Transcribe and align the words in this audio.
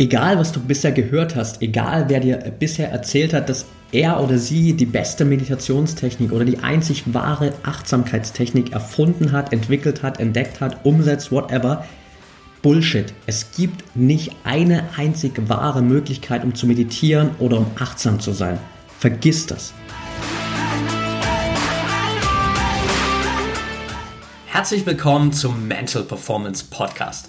Egal, 0.00 0.38
was 0.38 0.50
du 0.50 0.60
bisher 0.60 0.92
gehört 0.92 1.36
hast, 1.36 1.60
egal, 1.60 2.06
wer 2.08 2.20
dir 2.20 2.38
bisher 2.58 2.90
erzählt 2.90 3.34
hat, 3.34 3.50
dass 3.50 3.66
er 3.92 4.22
oder 4.22 4.38
sie 4.38 4.72
die 4.72 4.86
beste 4.86 5.26
Meditationstechnik 5.26 6.32
oder 6.32 6.46
die 6.46 6.60
einzig 6.60 7.12
wahre 7.12 7.52
Achtsamkeitstechnik 7.64 8.72
erfunden 8.72 9.32
hat, 9.32 9.52
entwickelt 9.52 10.02
hat, 10.02 10.18
entdeckt 10.18 10.62
hat, 10.62 10.86
umsetzt, 10.86 11.30
whatever. 11.30 11.84
Bullshit. 12.62 13.12
Es 13.26 13.50
gibt 13.54 13.94
nicht 13.94 14.34
eine 14.42 14.84
einzig 14.96 15.34
wahre 15.50 15.82
Möglichkeit, 15.82 16.44
um 16.44 16.54
zu 16.54 16.66
meditieren 16.66 17.32
oder 17.38 17.58
um 17.58 17.66
achtsam 17.78 18.20
zu 18.20 18.32
sein. 18.32 18.58
Vergiss 18.98 19.44
das. 19.44 19.74
Herzlich 24.46 24.86
willkommen 24.86 25.34
zum 25.34 25.68
Mental 25.68 26.04
Performance 26.04 26.64
Podcast, 26.70 27.28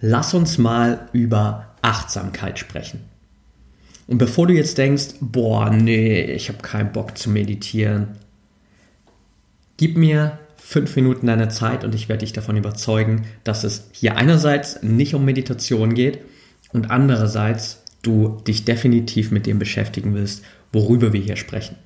Lass 0.00 0.34
uns 0.34 0.58
mal 0.58 1.08
über 1.12 1.74
Achtsamkeit 1.82 2.58
sprechen. 2.58 3.00
Und 4.06 4.18
bevor 4.18 4.46
du 4.46 4.54
jetzt 4.54 4.78
denkst, 4.78 5.16
boah, 5.20 5.70
nee, 5.70 6.22
ich 6.22 6.48
habe 6.48 6.62
keinen 6.62 6.92
Bock 6.92 7.18
zu 7.18 7.30
meditieren, 7.30 8.16
gib 9.76 9.96
mir 9.96 10.38
fünf 10.56 10.96
Minuten 10.96 11.26
deiner 11.26 11.50
Zeit 11.50 11.84
und 11.84 11.94
ich 11.94 12.08
werde 12.08 12.20
dich 12.20 12.32
davon 12.32 12.56
überzeugen, 12.56 13.26
dass 13.44 13.64
es 13.64 13.88
hier 13.92 14.16
einerseits 14.16 14.82
nicht 14.82 15.14
um 15.14 15.24
Meditation 15.24 15.94
geht 15.94 16.20
und 16.72 16.90
andererseits 16.90 17.82
du 18.02 18.40
dich 18.46 18.64
definitiv 18.64 19.30
mit 19.30 19.46
dem 19.46 19.58
beschäftigen 19.58 20.14
willst, 20.14 20.44
worüber 20.72 21.12
wir 21.12 21.20
hier 21.20 21.36
sprechen. 21.36 21.76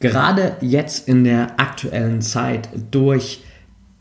Gerade 0.00 0.56
jetzt 0.60 1.08
in 1.08 1.24
der 1.24 1.58
aktuellen 1.58 2.22
Zeit 2.22 2.68
durch 2.90 3.42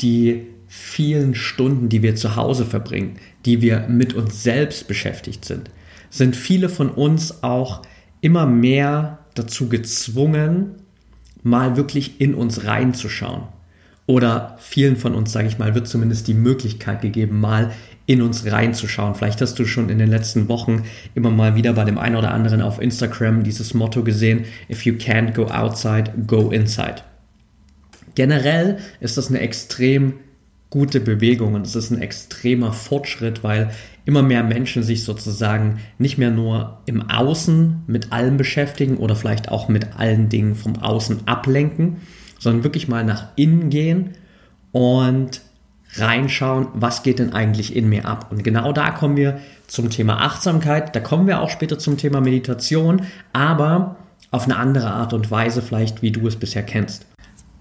die 0.02 0.48
vielen 0.68 1.36
Stunden, 1.36 1.90
die 1.90 2.04
wir 2.04 2.16
zu 2.16 2.36
Hause 2.36 2.66
verbringen, 2.66 3.18
die 3.46 3.62
wir 3.62 3.88
mit 3.88 4.14
uns 4.14 4.44
selbst 4.44 4.88
beschäftigt 4.88 5.46
sind, 5.46 5.70
sind 6.10 6.36
viele 6.36 6.70
von 6.70 6.90
uns 6.90 7.44
auch 7.44 7.82
immer 8.22 8.46
mehr 8.46 9.20
dazu 9.36 9.70
gezwungen, 9.70 10.76
mal 11.44 11.78
wirklich 11.78 12.20
in 12.20 12.34
uns 12.34 12.66
reinzuschauen. 12.66 13.44
Oder 14.06 14.56
vielen 14.60 14.96
von 14.96 15.14
uns, 15.16 15.34
sage 15.34 15.50
ich 15.50 15.58
mal, 15.58 15.76
wird 15.76 15.88
zumindest 15.88 16.28
die 16.28 16.34
Möglichkeit 16.34 17.02
gegeben, 17.02 17.42
mal 17.42 17.72
in 18.06 18.22
uns 18.22 18.50
reinzuschauen. 18.50 19.16
Vielleicht 19.16 19.42
hast 19.42 19.60
du 19.60 19.66
schon 19.66 19.90
in 19.90 20.00
den 20.00 20.10
letzten 20.10 20.48
Wochen 20.48 20.84
immer 21.14 21.30
mal 21.30 21.56
wieder 21.56 21.74
bei 21.74 21.84
dem 21.84 21.98
einen 21.98 22.16
oder 22.16 22.32
anderen 22.32 22.62
auf 22.62 22.82
Instagram 22.82 23.44
dieses 23.44 23.74
Motto 23.74 24.04
gesehen, 24.04 24.46
if 24.70 24.86
you 24.86 24.94
can't 24.94 25.34
go 25.34 25.48
outside, 25.48 26.12
go 26.26 26.50
inside. 26.50 27.02
Generell 28.16 28.78
ist 29.02 29.18
das 29.18 29.28
eine 29.28 29.42
extrem 29.42 30.14
gute 30.78 31.00
Bewegung 31.00 31.56
und 31.56 31.66
es 31.66 31.76
ist 31.76 31.90
ein 31.90 32.04
extremer 32.04 32.72
Fortschritt, 32.72 33.44
weil 33.44 33.72
immer 34.06 34.22
mehr 34.22 34.44
Menschen 34.44 34.84
sich 34.84 35.04
sozusagen 35.04 35.80
nicht 35.98 36.20
mehr 36.20 36.30
nur 36.30 36.78
im 36.86 37.10
Außen 37.10 37.82
mit 37.88 38.12
allem 38.12 38.38
beschäftigen 38.38 38.98
oder 38.98 39.16
vielleicht 39.16 39.50
auch 39.50 39.70
mit 39.70 39.98
allen 39.98 40.30
Dingen 40.30 40.54
vom 40.54 40.78
Außen 40.78 41.28
ablenken, 41.28 41.98
sondern 42.38 42.64
wirklich 42.64 42.88
mal 42.88 43.04
nach 43.04 43.30
innen 43.36 43.72
gehen 43.72 44.12
und 44.72 45.42
reinschauen, 45.96 46.68
was 46.76 47.02
geht 47.02 47.18
denn 47.18 47.34
eigentlich 47.34 47.76
in 47.76 47.90
mir 47.90 48.06
ab. 48.06 48.28
Und 48.30 48.44
genau 48.44 48.72
da 48.72 48.92
kommen 48.92 49.18
wir 49.18 49.40
zum 49.66 49.90
Thema 49.90 50.22
Achtsamkeit, 50.22 50.96
da 50.96 51.00
kommen 51.00 51.26
wir 51.26 51.42
auch 51.42 51.50
später 51.50 51.80
zum 51.80 51.98
Thema 51.98 52.22
Meditation, 52.22 53.08
aber 53.34 53.96
auf 54.30 54.44
eine 54.44 54.58
andere 54.58 54.92
Art 54.92 55.14
und 55.14 55.32
Weise 55.32 55.64
vielleicht, 55.64 56.04
wie 56.04 56.12
du 56.12 56.28
es 56.28 56.36
bisher 56.36 56.62
kennst. 56.62 57.08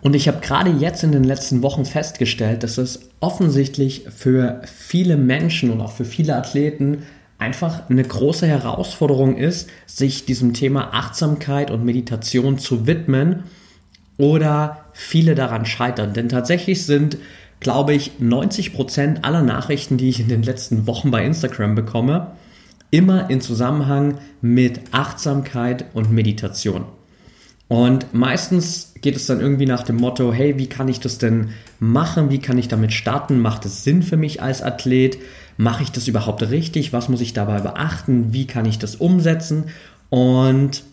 Und 0.00 0.14
ich 0.14 0.28
habe 0.28 0.40
gerade 0.40 0.70
jetzt 0.70 1.02
in 1.02 1.12
den 1.12 1.24
letzten 1.24 1.62
Wochen 1.62 1.84
festgestellt, 1.84 2.62
dass 2.62 2.78
es 2.78 3.10
offensichtlich 3.20 4.04
für 4.14 4.62
viele 4.66 5.16
Menschen 5.16 5.70
und 5.70 5.80
auch 5.80 5.92
für 5.92 6.04
viele 6.04 6.36
Athleten 6.36 7.02
einfach 7.38 7.90
eine 7.90 8.02
große 8.02 8.46
Herausforderung 8.46 9.36
ist, 9.36 9.68
sich 9.86 10.24
diesem 10.24 10.54
Thema 10.54 10.94
Achtsamkeit 10.94 11.70
und 11.70 11.84
Meditation 11.84 12.58
zu 12.58 12.86
widmen 12.86 13.44
oder 14.16 14.86
viele 14.92 15.34
daran 15.34 15.66
scheitern. 15.66 16.14
Denn 16.14 16.28
tatsächlich 16.28 16.86
sind, 16.86 17.18
glaube 17.60 17.94
ich, 17.94 18.18
90 18.18 18.72
Prozent 18.72 19.24
aller 19.24 19.42
Nachrichten, 19.42 19.98
die 19.98 20.08
ich 20.08 20.20
in 20.20 20.28
den 20.28 20.42
letzten 20.42 20.86
Wochen 20.86 21.10
bei 21.10 21.24
Instagram 21.24 21.74
bekomme, 21.74 22.32
immer 22.90 23.28
in 23.28 23.40
Zusammenhang 23.40 24.18
mit 24.40 24.80
Achtsamkeit 24.92 25.86
und 25.92 26.10
Meditation. 26.12 26.84
Und 27.68 28.14
meistens 28.14 28.94
geht 29.00 29.16
es 29.16 29.26
dann 29.26 29.40
irgendwie 29.40 29.66
nach 29.66 29.82
dem 29.82 29.96
Motto, 29.96 30.32
hey, 30.32 30.56
wie 30.56 30.68
kann 30.68 30.88
ich 30.88 31.00
das 31.00 31.18
denn 31.18 31.50
machen? 31.80 32.30
Wie 32.30 32.38
kann 32.38 32.58
ich 32.58 32.68
damit 32.68 32.92
starten? 32.92 33.40
Macht 33.40 33.64
es 33.64 33.82
Sinn 33.82 34.02
für 34.02 34.16
mich 34.16 34.40
als 34.40 34.62
Athlet? 34.62 35.18
Mache 35.56 35.82
ich 35.82 35.90
das 35.90 36.06
überhaupt 36.06 36.48
richtig? 36.48 36.92
Was 36.92 37.08
muss 37.08 37.20
ich 37.20 37.32
dabei 37.32 37.60
beachten? 37.60 38.32
Wie 38.32 38.46
kann 38.46 38.66
ich 38.66 38.78
das 38.78 38.94
umsetzen? 38.94 39.64
Und 40.10 40.84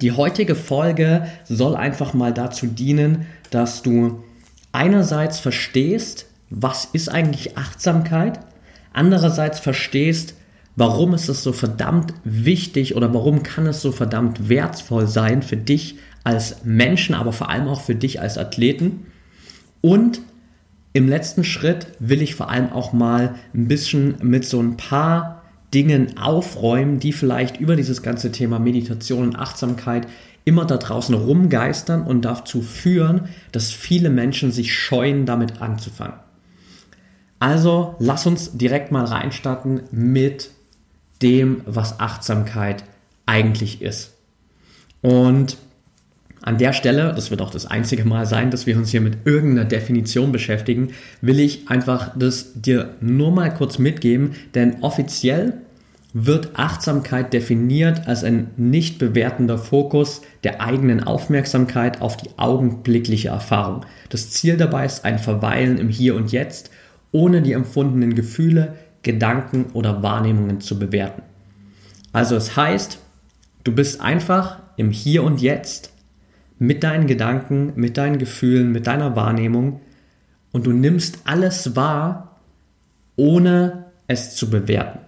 die 0.00 0.12
heutige 0.12 0.54
Folge 0.54 1.26
soll 1.44 1.76
einfach 1.76 2.12
mal 2.12 2.32
dazu 2.32 2.66
dienen, 2.66 3.26
dass 3.50 3.82
du 3.82 4.24
einerseits 4.72 5.38
verstehst, 5.38 6.26
was 6.50 6.86
ist 6.86 7.08
eigentlich 7.08 7.56
Achtsamkeit? 7.56 8.40
Andererseits 8.92 9.60
verstehst, 9.60 10.34
Warum 10.80 11.12
ist 11.12 11.28
es 11.28 11.42
so 11.42 11.52
verdammt 11.52 12.14
wichtig 12.22 12.94
oder 12.94 13.12
warum 13.12 13.42
kann 13.42 13.66
es 13.66 13.82
so 13.82 13.90
verdammt 13.90 14.48
wertvoll 14.48 15.08
sein 15.08 15.42
für 15.42 15.56
dich 15.56 15.96
als 16.22 16.64
Menschen, 16.64 17.16
aber 17.16 17.32
vor 17.32 17.50
allem 17.50 17.66
auch 17.66 17.80
für 17.80 17.96
dich 17.96 18.20
als 18.20 18.38
Athleten? 18.38 19.06
Und 19.80 20.20
im 20.92 21.08
letzten 21.08 21.42
Schritt 21.42 21.88
will 21.98 22.22
ich 22.22 22.36
vor 22.36 22.48
allem 22.48 22.70
auch 22.70 22.92
mal 22.92 23.34
ein 23.52 23.66
bisschen 23.66 24.18
mit 24.22 24.44
so 24.44 24.60
ein 24.62 24.76
paar 24.76 25.42
Dingen 25.74 26.16
aufräumen, 26.16 27.00
die 27.00 27.12
vielleicht 27.12 27.58
über 27.58 27.74
dieses 27.74 28.00
ganze 28.00 28.30
Thema 28.30 28.60
Meditation 28.60 29.24
und 29.24 29.36
Achtsamkeit 29.36 30.06
immer 30.44 30.64
da 30.64 30.76
draußen 30.76 31.16
rumgeistern 31.16 32.02
und 32.02 32.22
dazu 32.22 32.62
führen, 32.62 33.22
dass 33.50 33.72
viele 33.72 34.10
Menschen 34.10 34.52
sich 34.52 34.72
scheuen, 34.72 35.26
damit 35.26 35.60
anzufangen. 35.60 36.20
Also 37.40 37.96
lass 37.98 38.26
uns 38.26 38.56
direkt 38.56 38.92
mal 38.92 39.04
reinstarten 39.04 39.80
mit 39.90 40.52
dem, 41.22 41.62
was 41.66 42.00
Achtsamkeit 42.00 42.84
eigentlich 43.26 43.82
ist. 43.82 44.14
Und 45.02 45.58
an 46.42 46.58
der 46.58 46.72
Stelle, 46.72 47.12
das 47.14 47.30
wird 47.30 47.42
auch 47.42 47.50
das 47.50 47.66
einzige 47.66 48.04
Mal 48.04 48.24
sein, 48.24 48.50
dass 48.50 48.66
wir 48.66 48.76
uns 48.76 48.90
hier 48.90 49.00
mit 49.00 49.26
irgendeiner 49.26 49.68
Definition 49.68 50.32
beschäftigen, 50.32 50.92
will 51.20 51.40
ich 51.40 51.68
einfach 51.68 52.12
das 52.16 52.52
dir 52.54 52.94
nur 53.00 53.32
mal 53.32 53.52
kurz 53.52 53.78
mitgeben, 53.78 54.34
denn 54.54 54.82
offiziell 54.82 55.54
wird 56.14 56.50
Achtsamkeit 56.54 57.32
definiert 57.32 58.06
als 58.06 58.24
ein 58.24 58.50
nicht 58.56 58.98
bewertender 58.98 59.58
Fokus 59.58 60.22
der 60.42 60.62
eigenen 60.62 61.04
Aufmerksamkeit 61.04 62.00
auf 62.00 62.16
die 62.16 62.30
augenblickliche 62.38 63.28
Erfahrung. 63.28 63.84
Das 64.08 64.30
Ziel 64.30 64.56
dabei 64.56 64.86
ist 64.86 65.04
ein 65.04 65.18
Verweilen 65.18 65.76
im 65.76 65.88
Hier 65.88 66.14
und 66.14 66.32
Jetzt, 66.32 66.70
ohne 67.12 67.42
die 67.42 67.52
empfundenen 67.52 68.14
Gefühle, 68.14 68.74
Gedanken 69.02 69.66
oder 69.72 70.02
Wahrnehmungen 70.02 70.60
zu 70.60 70.78
bewerten. 70.78 71.22
Also 72.12 72.36
es 72.36 72.56
heißt, 72.56 72.98
du 73.64 73.74
bist 73.74 74.00
einfach 74.00 74.58
im 74.76 74.90
Hier 74.90 75.22
und 75.22 75.40
Jetzt 75.40 75.92
mit 76.58 76.82
deinen 76.82 77.06
Gedanken, 77.06 77.72
mit 77.76 77.96
deinen 77.96 78.18
Gefühlen, 78.18 78.72
mit 78.72 78.86
deiner 78.86 79.14
Wahrnehmung 79.14 79.80
und 80.52 80.66
du 80.66 80.72
nimmst 80.72 81.20
alles 81.24 81.76
wahr, 81.76 82.40
ohne 83.16 83.86
es 84.06 84.34
zu 84.34 84.50
bewerten. 84.50 85.00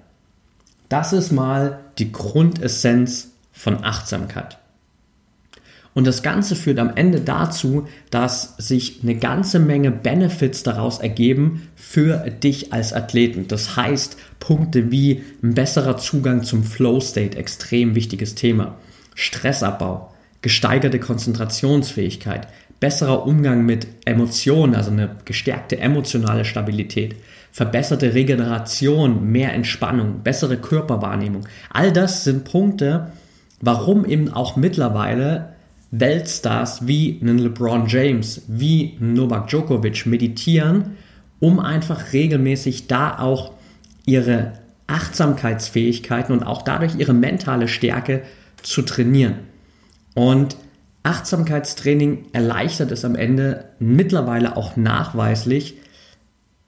Das 0.88 1.12
ist 1.12 1.32
mal 1.32 1.80
die 1.98 2.12
Grundessenz 2.12 3.32
von 3.52 3.84
Achtsamkeit. 3.84 4.58
Und 5.92 6.06
das 6.06 6.22
Ganze 6.22 6.54
führt 6.54 6.78
am 6.78 6.92
Ende 6.94 7.20
dazu, 7.20 7.88
dass 8.10 8.54
sich 8.58 9.00
eine 9.02 9.16
ganze 9.16 9.58
Menge 9.58 9.90
Benefits 9.90 10.62
daraus 10.62 10.98
ergeben 10.98 11.68
für 11.74 12.18
dich 12.30 12.72
als 12.72 12.92
Athleten. 12.92 13.48
Das 13.48 13.76
heißt, 13.76 14.16
Punkte 14.38 14.92
wie 14.92 15.24
ein 15.42 15.54
besserer 15.54 15.96
Zugang 15.96 16.44
zum 16.44 16.62
Flow 16.62 17.00
State, 17.00 17.36
extrem 17.36 17.94
wichtiges 17.96 18.36
Thema. 18.36 18.76
Stressabbau, 19.16 20.14
gesteigerte 20.42 21.00
Konzentrationsfähigkeit, 21.00 22.46
besserer 22.78 23.26
Umgang 23.26 23.66
mit 23.66 23.86
Emotionen, 24.04 24.74
also 24.74 24.92
eine 24.92 25.16
gestärkte 25.24 25.78
emotionale 25.78 26.44
Stabilität, 26.44 27.16
verbesserte 27.52 28.14
Regeneration, 28.14 29.30
mehr 29.30 29.52
Entspannung, 29.52 30.20
bessere 30.22 30.56
Körperwahrnehmung. 30.56 31.46
All 31.70 31.92
das 31.92 32.24
sind 32.24 32.44
Punkte, 32.44 33.08
warum 33.60 34.06
eben 34.06 34.32
auch 34.32 34.56
mittlerweile 34.56 35.50
Weltstars 35.90 36.86
wie 36.86 37.18
einen 37.20 37.38
LeBron 37.38 37.86
James, 37.86 38.42
wie 38.46 38.96
Novak 39.00 39.48
Djokovic 39.48 40.06
meditieren, 40.06 40.96
um 41.40 41.58
einfach 41.58 42.12
regelmäßig 42.12 42.86
da 42.86 43.18
auch 43.18 43.52
ihre 44.06 44.52
Achtsamkeitsfähigkeiten 44.86 46.32
und 46.32 46.42
auch 46.42 46.62
dadurch 46.62 46.96
ihre 46.96 47.14
mentale 47.14 47.68
Stärke 47.68 48.22
zu 48.62 48.82
trainieren. 48.82 49.34
Und 50.14 50.56
Achtsamkeitstraining 51.02 52.26
erleichtert 52.32 52.90
es 52.90 53.04
am 53.04 53.14
Ende 53.14 53.64
mittlerweile 53.78 54.56
auch 54.56 54.76
nachweislich, 54.76 55.76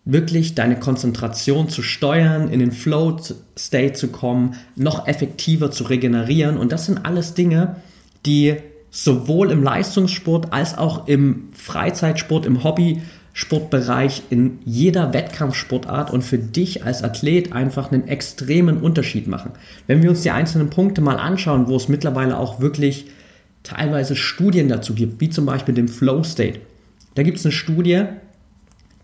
wirklich 0.05 0.55
deine 0.55 0.81
Konzentration 0.81 1.69
zu 1.69 1.83
steuern, 1.83 2.49
in 2.49 2.59
den 2.59 2.73
Flow-State 2.73 3.93
zu 3.93 4.09
kommen, 4.09 4.57
noch 4.75 5.07
effektiver 5.07 5.71
zu 5.71 5.85
regenerieren. 5.85 6.57
Und 6.57 6.73
das 6.73 6.87
sind 6.87 7.05
alles 7.05 7.35
Dinge, 7.35 7.77
die 8.27 8.57
sowohl 8.93 9.50
im 9.50 9.62
Leistungssport 9.62 10.53
als 10.53 10.77
auch 10.77 11.09
im 11.09 11.49
Freizeitsport, 11.55 12.44
im 12.44 12.62
Hobbysportbereich, 12.62 14.25
in 14.29 14.59
jeder 14.67 15.15
Wettkampfsportart 15.15 16.12
und 16.12 16.23
für 16.23 16.39
dich 16.39 16.85
als 16.85 17.03
Athlet 17.03 17.55
einfach 17.55 17.91
einen 17.91 18.06
extremen 18.06 18.77
Unterschied 18.83 19.27
machen. 19.27 19.53
Wenn 19.87 20.03
wir 20.03 20.11
uns 20.11 20.21
die 20.21 20.31
einzelnen 20.31 20.69
Punkte 20.69 21.00
mal 21.00 21.17
anschauen, 21.17 21.69
wo 21.69 21.77
es 21.77 21.89
mittlerweile 21.89 22.39
auch 22.39 22.61
wirklich 22.61 23.06
teilweise 23.62 24.15
Studien 24.15 24.69
dazu 24.69 24.95
gibt, 24.95 25.21
wie 25.23 25.31
zum 25.31 25.47
Beispiel 25.47 25.75
den 25.75 25.88
Flow 25.88 26.23
State. 26.23 26.61
Da 27.15 27.23
gibt 27.23 27.38
es 27.38 27.47
eine 27.47 27.53
Studie, 27.53 28.05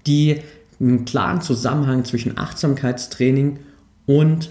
die 0.06 0.40
einen 0.80 1.06
klaren 1.06 1.40
Zusammenhang 1.40 2.04
zwischen 2.04 2.36
Achtsamkeitstraining 2.36 3.60
und 4.04 4.50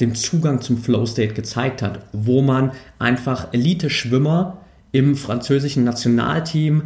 dem 0.00 0.14
Zugang 0.14 0.60
zum 0.60 0.78
Flow 0.78 1.06
State 1.06 1.34
gezeigt 1.34 1.82
hat, 1.82 2.00
wo 2.12 2.42
man 2.42 2.72
einfach 2.98 3.52
Elite-Schwimmer 3.52 4.58
im 4.92 5.16
französischen 5.16 5.84
Nationalteam, 5.84 6.84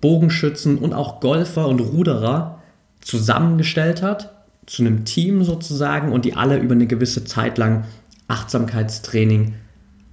Bogenschützen 0.00 0.78
und 0.78 0.92
auch 0.92 1.20
Golfer 1.20 1.68
und 1.68 1.80
Ruderer 1.80 2.62
zusammengestellt 3.00 4.02
hat, 4.02 4.34
zu 4.66 4.82
einem 4.82 5.04
Team 5.04 5.44
sozusagen 5.44 6.12
und 6.12 6.24
die 6.24 6.34
alle 6.34 6.58
über 6.58 6.74
eine 6.74 6.86
gewisse 6.86 7.24
Zeit 7.24 7.58
lang 7.58 7.84
Achtsamkeitstraining 8.28 9.54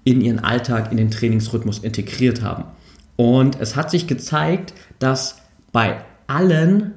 in 0.04 0.22
ihren 0.22 0.40
Alltag, 0.40 0.92
in 0.92 0.98
den 0.98 1.12
Trainingsrhythmus 1.12 1.80
integriert 1.80 2.42
haben. 2.42 2.66
Und 3.16 3.60
es 3.60 3.76
hat 3.76 3.92
sich 3.92 4.08
gezeigt, 4.08 4.74
dass 5.00 5.38
bei 5.72 6.02
allen 6.28 6.94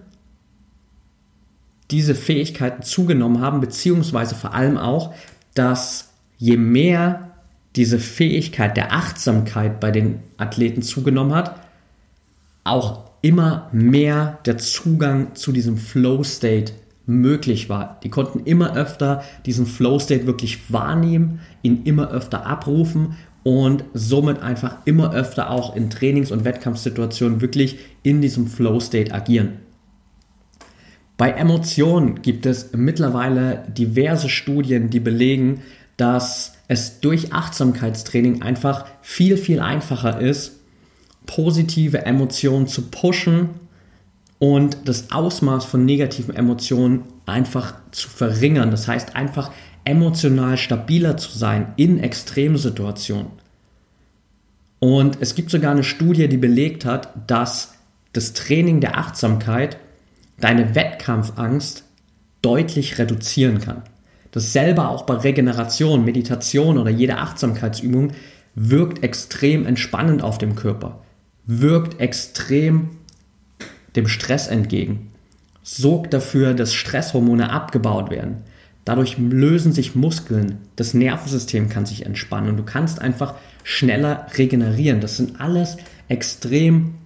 diese 1.91 2.15
Fähigkeiten 2.15 2.83
zugenommen 2.83 3.41
haben, 3.41 3.61
beziehungsweise 3.61 4.35
vor 4.35 4.55
allem 4.55 4.79
auch, 4.79 5.15
dass 5.55 6.13
je 6.37 6.57
mehr 6.57 7.31
diese 7.77 7.99
Fähigkeit 7.99 8.77
der 8.77 8.93
Achtsamkeit 8.93 9.81
bei 9.81 9.91
den 9.91 10.21
Athleten 10.37 10.83
zugenommen 10.83 11.35
hat, 11.35 11.61
auch 12.63 13.11
immer 13.23 13.69
mehr 13.73 14.39
der 14.47 14.59
Zugang 14.59 15.35
zu 15.35 15.51
diesem 15.51 15.79
Flow 15.79 16.23
State 16.23 16.73
möglich 17.07 17.69
war. 17.69 17.99
Die 18.03 18.11
konnten 18.11 18.41
immer 18.41 18.77
öfter 18.77 19.23
diesen 19.47 19.67
Flow 19.67 19.99
State 19.99 20.27
wirklich 20.27 20.73
wahrnehmen, 20.73 21.41
ihn 21.63 21.83
immer 21.85 22.11
öfter 22.11 22.47
abrufen 22.47 23.17
und 23.43 23.85
somit 23.93 24.41
einfach 24.43 24.79
immer 24.85 25.13
öfter 25.13 25.51
auch 25.51 25.77
in 25.77 25.91
Trainings- 25.91 26.33
und 26.33 26.45
Wettkampfsituationen 26.45 27.41
wirklich 27.41 27.79
in 28.03 28.23
diesem 28.23 28.47
Flow 28.47 28.81
State 28.81 29.13
agieren. 29.13 29.59
Bei 31.17 31.31
Emotionen 31.31 32.23
gibt 32.23 32.45
es 32.45 32.73
mittlerweile 32.73 33.65
diverse 33.69 34.29
Studien, 34.29 34.91
die 34.91 35.01
belegen, 35.01 35.63
dass 35.97 36.55
es 36.67 37.01
durch 37.01 37.33
Achtsamkeitstraining 37.33 38.43
einfach 38.43 38.87
viel, 39.01 39.37
viel 39.37 39.61
einfacher 39.61 40.21
ist, 40.21 40.61
positive 41.27 42.05
Emotionen 42.05 42.67
zu 42.67 42.83
pushen 42.91 43.51
und 44.39 44.77
das 44.87 45.13
Ausmaß 45.13 45.65
von 45.65 45.85
negativen 45.85 46.35
Emotionen 46.35 47.05
einfach 47.27 47.75
zu 47.93 48.09
verringern. 48.09 48.71
Das 48.71 48.89
heißt 48.89 49.15
einfach 49.15 49.53
emotional 49.85 50.57
stabiler 50.57 51.17
zu 51.17 51.37
sein 51.37 51.73
in 51.77 52.01
Extremsituationen. 52.01 53.29
Und 54.81 55.19
es 55.21 55.35
gibt 55.35 55.51
sogar 55.51 55.71
eine 55.71 55.85
Studie, 55.85 56.29
die 56.29 56.37
belegt 56.37 56.85
hat, 56.85 57.11
dass 57.27 57.75
das 58.13 58.33
Training 58.33 58.81
der 58.81 58.99
Achtsamkeit 58.99 59.79
deine 60.39 60.75
Wettkampfangst 60.75 61.85
deutlich 62.43 62.99
reduzieren 62.99 63.61
kann. 63.61 63.83
Dasselbe 64.31 64.89
auch 64.89 65.03
bei 65.03 65.15
Regeneration, 65.15 66.05
Meditation 66.05 66.77
oder 66.79 66.91
jeder 66.91 67.19
Achtsamkeitsübung 67.21 68.13
wirkt 68.55 69.03
extrem 69.03 69.67
entspannend 69.67 70.23
auf 70.23 70.39
dem 70.39 70.55
Körper, 70.55 71.03
wirkt 71.47 72.01
extrem 72.01 72.91
dem 73.97 74.09
Stress 74.09 74.49
entgegen, 74.49 75.11
sorgt 75.63 76.13
dafür, 76.13 76.55
dass 76.55 76.75
Stresshormone 76.75 77.51
abgebaut 77.51 78.11
werden. 78.11 78.39
Dadurch 78.85 79.17
lösen 79.19 79.73
sich 79.73 79.95
Muskeln, 79.95 80.59
das 80.77 80.95
Nervensystem 80.95 81.69
kann 81.69 81.87
sich 81.87 82.05
entspannen 82.05 82.51
und 82.51 82.57
du 82.59 82.65
kannst 82.65 83.01
einfach 83.01 83.35
schneller 83.63 84.27
regenerieren. 84.37 85.01
Das 85.01 85.17
sind 85.17 85.41
alles 85.41 85.79
extrem 86.09 86.97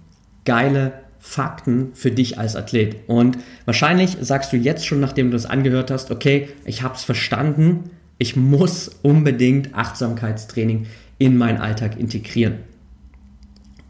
geile 0.45 0.93
Fakten 1.19 1.89
für 1.93 2.11
dich 2.11 2.39
als 2.39 2.55
Athlet. 2.55 3.07
Und 3.07 3.37
wahrscheinlich 3.65 4.17
sagst 4.21 4.53
du 4.53 4.57
jetzt 4.57 4.85
schon, 4.85 4.99
nachdem 4.99 5.31
du 5.31 5.37
es 5.37 5.45
angehört 5.45 5.91
hast, 5.91 6.11
okay, 6.11 6.49
ich 6.65 6.81
habe 6.81 6.95
es 6.95 7.03
verstanden, 7.03 7.91
ich 8.17 8.35
muss 8.35 8.89
unbedingt 9.01 9.75
Achtsamkeitstraining 9.75 10.87
in 11.17 11.37
meinen 11.37 11.57
Alltag 11.57 11.99
integrieren. 11.99 12.55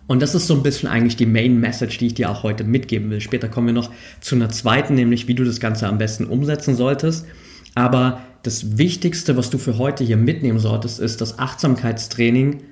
Und 0.08 0.24
das 0.24 0.34
ist 0.34 0.48
so 0.48 0.56
ein 0.56 0.64
bisschen 0.64 0.90
eigentlich 0.90 1.18
die 1.18 1.28
Main 1.28 1.60
Message, 1.60 2.00
die 2.00 2.08
ich 2.08 2.16
dir 2.16 2.32
auch 2.32 2.42
heute 2.42 2.64
mitgeben 2.64 3.12
will. 3.12 3.22
Später 3.22 3.48
kommen 3.48 3.68
wir 3.68 3.74
noch 3.74 3.92
zu 4.22 4.36
einer 4.36 4.50
zweiten, 4.50 4.96
nämlich 4.96 5.28
wie 5.28 5.36
du 5.36 5.44
das 5.44 5.60
Ganze 5.60 5.88
am 5.88 6.00
besten 6.00 6.26
umsetzen 6.26 6.76
solltest. 6.76 7.28
Aber 7.76 8.22
das 8.42 8.80
Wichtigste, 8.80 9.38
was 9.38 9.52
du 9.52 9.60
für 9.60 9.78
heute 9.78 10.04
hier 10.04 10.18
mitnehmen 10.18 10.58
solltest, 10.58 11.00
ist, 11.00 11.22
dass 11.22 11.38
Achtsamkeitstraining 11.38 12.64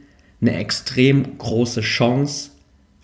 eine 0.42 0.56
extrem 0.56 1.38
große 1.38 1.82
Chance 1.82 2.52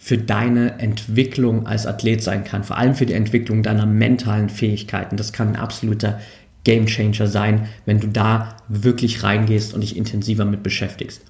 für 0.04 0.18
deine 0.18 0.80
Entwicklung 0.80 1.66
als 1.66 1.88
Athlet 1.88 2.22
sein 2.22 2.44
kann, 2.44 2.66
vor 2.66 2.77
allem 2.77 2.94
für 2.94 3.06
die 3.06 3.13
Entwicklung 3.13 3.63
deiner 3.63 3.86
mentalen 3.86 4.50
Fähigkeiten. 4.50 5.16
Das 5.16 5.32
kann 5.32 5.48
ein 5.48 5.56
absoluter 5.56 6.20
Game 6.66 6.88
Changer 6.88 7.27
sein, 7.27 7.70
wenn 7.86 8.01
du 8.01 8.10
da 8.10 8.58
wirklich 8.68 9.24
reingehst 9.24 9.74
und 9.74 9.80
dich 9.80 9.96
intensiver 9.96 10.44
mit 10.44 10.62
beschäftigst. 10.62 11.22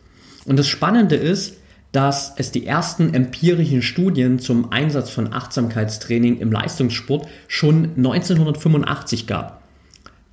Und 0.46 0.58
das 0.58 0.68
Spannende 0.68 1.16
ist, 1.16 1.58
dass 1.92 2.34
es 2.38 2.50
die 2.50 2.66
ersten 2.66 3.14
empirischen 3.14 3.84
Studien 3.84 4.40
zum 4.40 4.72
Einsatz 4.72 5.12
von 5.12 5.32
Achtsamkeitstraining 5.32 6.40
im 6.40 6.52
Leistungssport 6.52 7.28
schon 7.48 7.92
1985 7.96 9.28
gab. 9.28 9.62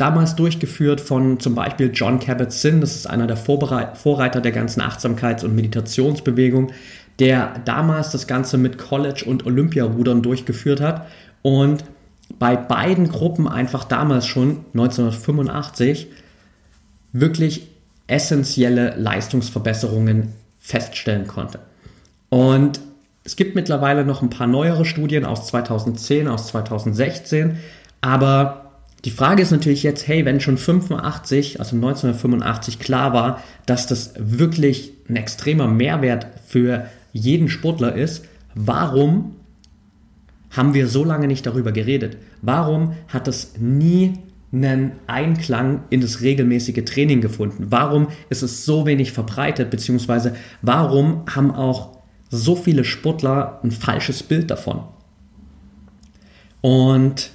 Damals 0.01 0.35
durchgeführt 0.35 1.03
von 1.03 1.41
zum 1.41 1.55
Beispiel 1.55 1.91
John 1.93 2.21
Kabat-Zinn, 2.21 2.81
das 2.81 2.97
ist 2.97 3.07
einer 3.07 3.27
der 3.27 3.37
Vorreiter 3.37 4.41
der 4.41 4.53
ganzen 4.53 4.81
Achtsamkeits- 4.81 5.45
und 5.45 5.55
Meditationsbewegung, 5.55 6.73
der 7.21 7.61
damals 7.65 8.11
das 8.11 8.27
Ganze 8.27 8.59
mit 8.59 8.79
College- 8.79 9.25
und 9.27 9.47
Olympiarudern 9.47 10.23
durchgeführt 10.23 10.81
hat 10.81 11.07
und 11.43 11.85
bei 12.39 12.57
beiden 12.57 13.09
Gruppen 13.09 13.47
einfach 13.47 13.85
damals 13.85 14.27
schon 14.27 14.65
1985 14.73 16.09
wirklich 17.13 17.69
essentielle 18.07 18.95
Leistungsverbesserungen 18.97 20.33
feststellen 20.59 21.27
konnte. 21.27 21.61
Und 22.29 22.81
es 23.25 23.37
gibt 23.37 23.55
mittlerweile 23.55 24.05
noch 24.05 24.23
ein 24.23 24.31
paar 24.31 24.47
neuere 24.47 24.85
Studien 24.85 25.25
aus 25.25 25.47
2010, 25.49 26.27
aus 26.29 26.49
2016, 26.49 27.59
aber 28.01 28.71
die 29.05 29.11
Frage 29.11 29.43
ist 29.43 29.51
natürlich 29.51 29.83
jetzt, 29.83 30.07
hey, 30.09 30.25
wenn 30.25 30.41
schon 30.41 30.59
85, 30.59 31.59
also 31.59 31.77
1985 31.77 32.79
klar 32.79 33.13
war, 33.13 33.43
dass 33.67 33.87
das 33.87 34.13
wirklich 34.19 34.93
ein 35.09 35.17
extremer 35.17 35.69
Mehrwert 35.69 36.27
für 36.47 36.87
jeden 37.13 37.49
Sportler 37.49 37.95
ist, 37.95 38.25
warum 38.55 39.37
haben 40.51 40.75
wir 40.75 40.89
so 40.89 41.05
lange 41.05 41.27
nicht 41.27 41.47
darüber 41.47 41.73
geredet? 41.73 42.17
Warum 42.43 42.95
hat 43.09 43.29
das 43.29 43.55
nie 43.59 44.15
einen 44.53 44.93
Einklang 45.07 45.85
in 45.91 46.01
das 46.01 46.23
regelmäßige 46.23 46.85
Training 46.85 47.21
gefunden? 47.21 47.67
Warum 47.71 48.09
ist 48.31 48.43
es 48.43 48.65
so 48.65 48.85
wenig 48.85 49.13
verbreitet, 49.13 49.71
beziehungsweise 49.71 50.35
warum 50.61 51.25
haben 51.35 51.53
auch 51.53 51.99
so 52.31 52.57
viele 52.57 52.85
Sportler 52.85 53.61
ein 53.63 53.71
falsches 53.71 54.23
Bild 54.23 54.51
davon? 54.51 54.83
Und 56.61 57.31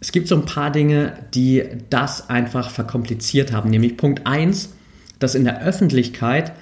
es 0.00 0.12
gibt 0.12 0.28
so 0.28 0.36
ein 0.36 0.44
paar 0.44 0.70
Dinge, 0.70 1.14
die 1.34 1.62
das 1.90 2.28
einfach 2.28 2.70
verkompliziert 2.70 3.52
haben. 3.52 3.70
Nämlich 3.70 3.96
Punkt 3.96 4.26
1, 4.26 4.74
dass 5.18 5.34
in 5.34 5.44
der 5.44 5.62
Öffentlichkeit 5.62 6.52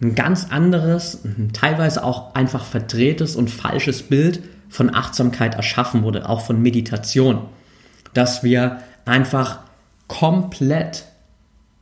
ein 0.00 0.14
ganz 0.14 0.46
anderes, 0.50 1.18
teilweise 1.52 2.02
auch 2.04 2.34
einfach 2.34 2.64
verdrehtes 2.64 3.36
und 3.36 3.50
falsches 3.50 4.02
Bild 4.02 4.42
von 4.68 4.94
Achtsamkeit 4.94 5.56
erschaffen 5.56 6.02
wurde, 6.02 6.28
auch 6.28 6.40
von 6.40 6.62
Meditation. 6.62 7.42
dass 8.14 8.42
wir 8.42 8.78
einfach 9.04 9.60
komplett 10.08 11.04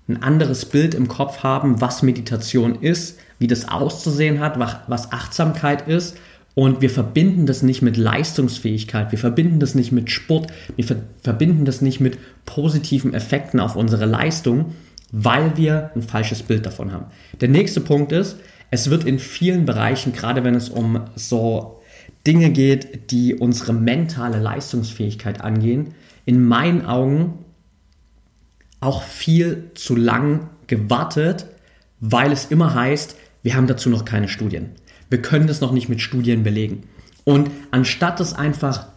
ein 0.08 0.22
anderes 0.22 0.64
Bild 0.64 0.94
im 0.94 1.08
Kopf 1.08 1.42
haben, 1.42 1.80
was 1.80 2.02
Meditation 2.02 2.76
ist, 2.76 3.18
wie 3.38 3.46
das 3.46 3.68
auszusehen 3.68 4.40
hat, 4.40 4.58
was 4.58 5.12
Achtsamkeit 5.12 5.86
ist. 5.86 6.16
Und 6.54 6.80
wir 6.80 6.90
verbinden 6.90 7.46
das 7.46 7.62
nicht 7.62 7.82
mit 7.82 7.96
Leistungsfähigkeit, 7.96 9.12
wir 9.12 9.18
verbinden 9.18 9.60
das 9.60 9.76
nicht 9.76 9.92
mit 9.92 10.10
Sport, 10.10 10.48
wir 10.74 10.84
ver 10.84 10.96
verbinden 11.22 11.64
das 11.64 11.82
nicht 11.82 12.00
mit 12.00 12.18
positiven 12.46 13.14
Effekten 13.14 13.60
auf 13.60 13.76
unsere 13.76 14.06
Leistung, 14.06 14.74
weil 15.12 15.56
wir 15.56 15.90
ein 15.94 16.02
falsches 16.02 16.42
Bild 16.42 16.66
davon 16.66 16.92
haben. 16.92 17.06
Der 17.40 17.48
nächste 17.48 17.80
Punkt 17.80 18.12
ist, 18.12 18.36
es 18.70 18.90
wird 18.90 19.04
in 19.04 19.18
vielen 19.18 19.64
Bereichen, 19.64 20.12
gerade 20.12 20.44
wenn 20.44 20.54
es 20.54 20.68
um 20.68 21.00
so 21.14 21.80
Dinge 22.26 22.50
geht, 22.50 23.10
die 23.10 23.34
unsere 23.34 23.72
mentale 23.72 24.38
Leistungsfähigkeit 24.38 25.40
angehen, 25.40 25.94
in 26.26 26.44
meinen 26.44 26.84
Augen 26.84 27.44
auch 28.80 29.02
viel 29.02 29.70
zu 29.74 29.96
lang 29.96 30.50
gewartet, 30.66 31.46
weil 32.00 32.30
es 32.32 32.46
immer 32.46 32.74
heißt, 32.74 33.16
wir 33.42 33.56
haben 33.56 33.66
dazu 33.66 33.88
noch 33.88 34.04
keine 34.04 34.28
Studien. 34.28 34.70
Wir 35.08 35.22
können 35.22 35.46
das 35.46 35.60
noch 35.60 35.72
nicht 35.72 35.88
mit 35.88 36.02
Studien 36.02 36.42
belegen. 36.42 36.82
Und 37.24 37.50
anstatt 37.70 38.20
es 38.20 38.34
einfach 38.34 38.88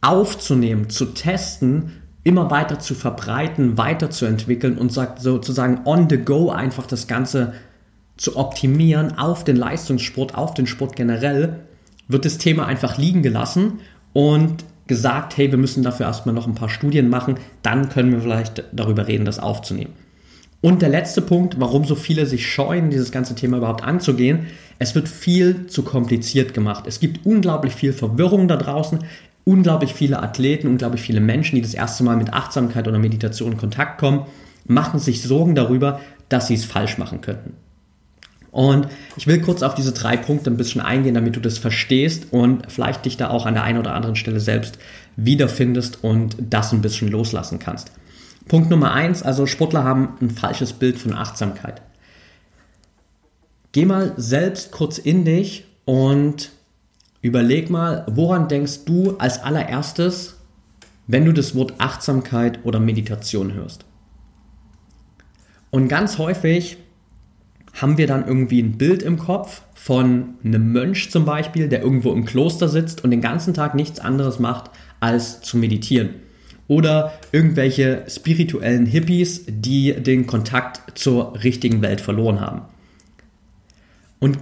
aufzunehmen, 0.00 0.88
zu 0.88 1.06
testen, 1.06 2.02
immer 2.26 2.50
weiter 2.50 2.80
zu 2.80 2.96
verbreiten, 2.96 3.78
weiterzuentwickeln 3.78 4.78
und 4.78 4.90
sozusagen 4.90 5.82
on 5.84 6.08
the 6.10 6.18
go 6.18 6.50
einfach 6.50 6.84
das 6.84 7.06
Ganze 7.06 7.54
zu 8.16 8.36
optimieren 8.36 9.16
auf 9.16 9.44
den 9.44 9.54
Leistungssport, 9.54 10.34
auf 10.34 10.52
den 10.52 10.66
Sport 10.66 10.96
generell, 10.96 11.60
wird 12.08 12.24
das 12.24 12.38
Thema 12.38 12.66
einfach 12.66 12.98
liegen 12.98 13.22
gelassen 13.22 13.74
und 14.12 14.64
gesagt, 14.88 15.36
hey, 15.36 15.52
wir 15.52 15.58
müssen 15.58 15.84
dafür 15.84 16.06
erstmal 16.06 16.34
noch 16.34 16.48
ein 16.48 16.56
paar 16.56 16.68
Studien 16.68 17.08
machen, 17.10 17.36
dann 17.62 17.90
können 17.90 18.10
wir 18.10 18.20
vielleicht 18.20 18.64
darüber 18.72 19.06
reden, 19.06 19.24
das 19.24 19.38
aufzunehmen. 19.38 19.92
Und 20.60 20.82
der 20.82 20.88
letzte 20.88 21.22
Punkt, 21.22 21.60
warum 21.60 21.84
so 21.84 21.94
viele 21.94 22.26
sich 22.26 22.50
scheuen, 22.50 22.90
dieses 22.90 23.12
ganze 23.12 23.36
Thema 23.36 23.58
überhaupt 23.58 23.84
anzugehen, 23.84 24.46
es 24.80 24.96
wird 24.96 25.08
viel 25.08 25.68
zu 25.68 25.84
kompliziert 25.84 26.54
gemacht. 26.54 26.86
Es 26.88 26.98
gibt 26.98 27.24
unglaublich 27.24 27.74
viel 27.74 27.92
Verwirrung 27.92 28.48
da 28.48 28.56
draußen, 28.56 28.98
unglaublich 29.46 29.94
viele 29.94 30.20
Athleten, 30.20 30.66
unglaublich 30.66 31.00
viele 31.00 31.20
Menschen, 31.20 31.54
die 31.54 31.62
das 31.62 31.72
erste 31.72 32.02
Mal 32.02 32.16
mit 32.16 32.34
Achtsamkeit 32.34 32.88
oder 32.88 32.98
Meditation 32.98 33.52
in 33.52 33.58
Kontakt 33.58 33.98
kommen, 33.98 34.26
machen 34.66 34.98
sich 34.98 35.22
Sorgen 35.22 35.54
darüber, 35.54 36.00
dass 36.28 36.48
sie 36.48 36.54
es 36.54 36.64
falsch 36.64 36.98
machen 36.98 37.20
könnten. 37.20 37.54
Und 38.50 38.88
ich 39.16 39.28
will 39.28 39.40
kurz 39.40 39.62
auf 39.62 39.74
diese 39.74 39.92
drei 39.92 40.16
Punkte 40.16 40.50
ein 40.50 40.56
bisschen 40.56 40.80
eingehen, 40.80 41.14
damit 41.14 41.36
du 41.36 41.40
das 41.40 41.58
verstehst 41.58 42.32
und 42.32 42.72
vielleicht 42.72 43.04
dich 43.04 43.16
da 43.16 43.30
auch 43.30 43.46
an 43.46 43.54
der 43.54 43.62
einen 43.62 43.78
oder 43.78 43.94
anderen 43.94 44.16
Stelle 44.16 44.40
selbst 44.40 44.78
wiederfindest 45.14 46.02
und 46.02 46.36
das 46.40 46.72
ein 46.72 46.82
bisschen 46.82 47.08
loslassen 47.08 47.60
kannst. 47.60 47.92
Punkt 48.48 48.70
Nummer 48.70 48.92
eins, 48.92 49.22
also 49.22 49.46
Sportler 49.46 49.84
haben 49.84 50.16
ein 50.20 50.30
falsches 50.30 50.72
Bild 50.72 50.98
von 50.98 51.12
Achtsamkeit. 51.12 51.82
Geh 53.70 53.84
mal 53.84 54.14
selbst 54.16 54.72
kurz 54.72 54.98
in 54.98 55.24
dich 55.24 55.66
und 55.84 56.50
überleg 57.26 57.70
mal, 57.70 58.04
woran 58.08 58.48
denkst 58.48 58.84
du 58.84 59.16
als 59.18 59.42
allererstes, 59.42 60.36
wenn 61.06 61.24
du 61.24 61.32
das 61.32 61.54
Wort 61.54 61.74
Achtsamkeit 61.78 62.60
oder 62.64 62.80
Meditation 62.80 63.54
hörst? 63.54 63.84
Und 65.70 65.88
ganz 65.88 66.18
häufig 66.18 66.78
haben 67.74 67.98
wir 67.98 68.06
dann 68.06 68.26
irgendwie 68.26 68.62
ein 68.62 68.78
Bild 68.78 69.02
im 69.02 69.18
Kopf 69.18 69.62
von 69.74 70.34
einem 70.42 70.72
Mönch 70.72 71.10
zum 71.10 71.24
Beispiel, 71.24 71.68
der 71.68 71.82
irgendwo 71.82 72.12
im 72.12 72.24
Kloster 72.24 72.68
sitzt 72.68 73.04
und 73.04 73.10
den 73.10 73.20
ganzen 73.20 73.54
Tag 73.54 73.74
nichts 73.74 74.00
anderes 74.00 74.38
macht, 74.38 74.70
als 75.00 75.42
zu 75.42 75.58
meditieren. 75.58 76.10
Oder 76.68 77.12
irgendwelche 77.32 78.04
spirituellen 78.08 78.86
Hippies, 78.86 79.44
die 79.46 79.92
den 79.92 80.26
Kontakt 80.26 80.98
zur 80.98 81.42
richtigen 81.44 81.82
Welt 81.82 82.00
verloren 82.00 82.40
haben. 82.40 82.62
Und 84.18 84.38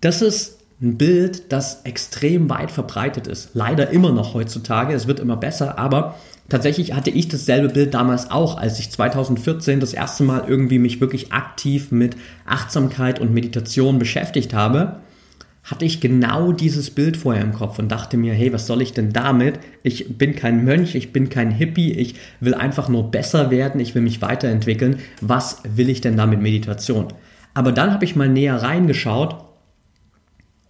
das 0.00 0.22
ist 0.22 0.59
ein 0.82 0.96
Bild, 0.96 1.52
das 1.52 1.82
extrem 1.82 2.48
weit 2.48 2.70
verbreitet 2.70 3.26
ist. 3.26 3.50
Leider 3.52 3.90
immer 3.90 4.12
noch 4.12 4.32
heutzutage. 4.32 4.94
Es 4.94 5.06
wird 5.06 5.20
immer 5.20 5.36
besser, 5.36 5.78
aber 5.78 6.16
tatsächlich 6.48 6.94
hatte 6.94 7.10
ich 7.10 7.28
dasselbe 7.28 7.68
Bild 7.68 7.92
damals 7.92 8.30
auch, 8.30 8.56
als 8.56 8.78
ich 8.78 8.90
2014 8.90 9.78
das 9.78 9.92
erste 9.92 10.24
Mal 10.24 10.44
irgendwie 10.48 10.78
mich 10.78 11.00
wirklich 11.00 11.32
aktiv 11.32 11.92
mit 11.92 12.16
Achtsamkeit 12.46 13.20
und 13.20 13.34
Meditation 13.34 13.98
beschäftigt 13.98 14.54
habe, 14.54 15.00
hatte 15.62 15.84
ich 15.84 16.00
genau 16.00 16.52
dieses 16.52 16.90
Bild 16.90 17.18
vorher 17.18 17.44
im 17.44 17.52
Kopf 17.52 17.78
und 17.78 17.92
dachte 17.92 18.16
mir, 18.16 18.32
hey, 18.32 18.50
was 18.50 18.66
soll 18.66 18.80
ich 18.80 18.94
denn 18.94 19.12
damit? 19.12 19.58
Ich 19.82 20.16
bin 20.16 20.34
kein 20.34 20.64
Mönch, 20.64 20.94
ich 20.94 21.12
bin 21.12 21.28
kein 21.28 21.50
Hippie, 21.50 21.92
ich 21.92 22.14
will 22.40 22.54
einfach 22.54 22.88
nur 22.88 23.10
besser 23.10 23.50
werden, 23.50 23.80
ich 23.80 23.94
will 23.94 24.00
mich 24.00 24.22
weiterentwickeln. 24.22 25.00
Was 25.20 25.62
will 25.64 25.90
ich 25.90 26.00
denn 26.00 26.16
da 26.16 26.24
mit 26.24 26.40
Meditation? 26.40 27.08
Aber 27.52 27.72
dann 27.72 27.92
habe 27.92 28.06
ich 28.06 28.16
mal 28.16 28.30
näher 28.30 28.56
reingeschaut 28.56 29.49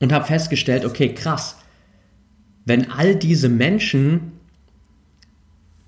und 0.00 0.12
habe 0.12 0.26
festgestellt, 0.26 0.84
okay, 0.84 1.14
krass, 1.14 1.56
wenn 2.64 2.90
all 2.90 3.14
diese 3.14 3.48
Menschen 3.48 4.32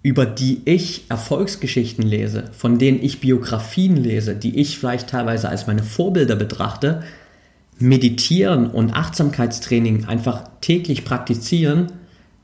über 0.03 0.27
die 0.27 0.63
ich 0.65 1.05
Erfolgsgeschichten 1.09 2.05
lese, 2.05 2.51
von 2.53 2.79
denen 2.79 3.03
ich 3.03 3.21
Biografien 3.21 3.97
lese, 3.97 4.35
die 4.35 4.59
ich 4.59 4.79
vielleicht 4.79 5.09
teilweise 5.09 5.49
als 5.49 5.69
meine 5.69 5.85
Vorbilder 5.85 6.35
betrachte, 6.35 7.05
meditieren 7.79 8.69
und 8.69 8.95
Achtsamkeitstraining 8.95 10.07
einfach 10.07 10.45
täglich 10.61 11.05
praktizieren, 11.05 11.93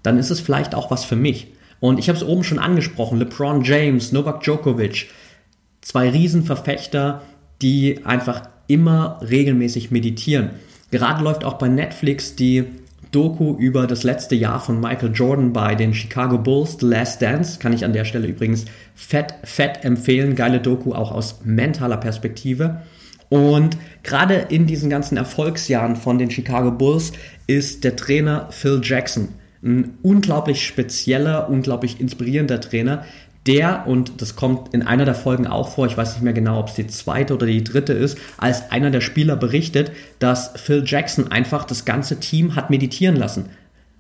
dann 0.03 0.19
ist 0.19 0.31
es 0.31 0.41
vielleicht 0.41 0.75
auch 0.75 0.91
was 0.91 1.05
für 1.05 1.17
mich. 1.17 1.49
Und 1.81 1.99
ich 1.99 2.09
habe 2.09 2.17
es 2.17 2.25
oben 2.25 2.45
schon 2.45 2.59
angesprochen, 2.59 3.19
LeBron 3.19 3.63
James, 3.63 4.13
Novak 4.13 4.43
Djokovic, 4.43 5.09
zwei 5.81 6.11
Riesenverfechter, 6.11 7.23
die 7.61 8.05
einfach 8.05 8.49
immer 8.69 9.21
regelmäßig 9.29 9.91
meditieren. 9.91 10.51
Gerade 10.91 11.23
läuft 11.23 11.45
auch 11.45 11.55
bei 11.55 11.69
Netflix 11.69 12.35
die 12.35 12.65
Doku 13.11 13.57
über 13.59 13.87
das 13.87 14.03
letzte 14.03 14.35
Jahr 14.35 14.61
von 14.61 14.81
Michael 14.81 15.13
Jordan 15.15 15.53
bei 15.53 15.75
den 15.75 15.95
Chicago 15.95 16.39
Bulls, 16.39 16.77
The 16.81 16.87
Last 16.87 17.23
Dance, 17.23 17.59
kann 17.59 17.73
ich 17.73 17.85
an 17.85 17.93
der 17.93 18.05
Stelle 18.05 18.27
übrigens 18.27 18.67
fett, 18.95 19.35
fett 19.45 19.85
empfehlen. 19.85 20.35
Geile 20.35 20.61
Doku 20.61 20.93
auch 20.93 21.13
aus 21.13 21.41
mentaler 21.45 21.97
Perspektive. 21.97 22.83
Und 23.31 23.77
gerade 24.03 24.35
in 24.49 24.67
diesen 24.67 24.91
ganzen 24.91 25.17
Erfolgsjahren 25.17 25.97
von 25.97 26.19
den 26.19 26.31
Chicago 26.31 26.71
Bulls 26.71 27.13
ist 27.47 27.85
der 27.85 27.97
Trainer 27.97 28.49
Phil 28.51 28.81
Jackson 28.83 29.29
ein 29.63 29.99
unglaublich 30.03 30.65
spezieller, 30.67 31.49
unglaublich 31.49 32.01
inspirierender 32.01 32.61
Trainer, 32.61 33.05
der, 33.47 33.87
und 33.87 34.21
das 34.21 34.37
kommt 34.37 34.75
in 34.75 34.83
einer 34.83 35.05
der 35.05 35.15
Folgen 35.15 35.47
auch 35.47 35.71
vor, 35.71 35.87
ich 35.87 35.97
weiß 35.97 36.15
nicht 36.15 36.23
mehr 36.23 36.33
genau, 36.33 36.61
ob 36.61 36.69
es 36.69 36.75
die 36.75 36.87
zweite 36.87 37.35
oder 37.35 37.47
die 37.47 37.65
dritte 37.65 37.93
ist, 37.93 38.19
als 38.37 38.71
einer 38.71 38.91
der 38.91 39.01
Spieler 39.01 39.37
berichtet, 39.37 39.93
dass 40.19 40.53
Phil 40.57 40.83
Jackson 40.85 41.31
einfach 41.31 41.65
das 41.65 41.85
ganze 41.85 42.21
Team 42.21 42.57
hat 42.57 42.69
meditieren 42.69 43.17
lassen 43.17 43.47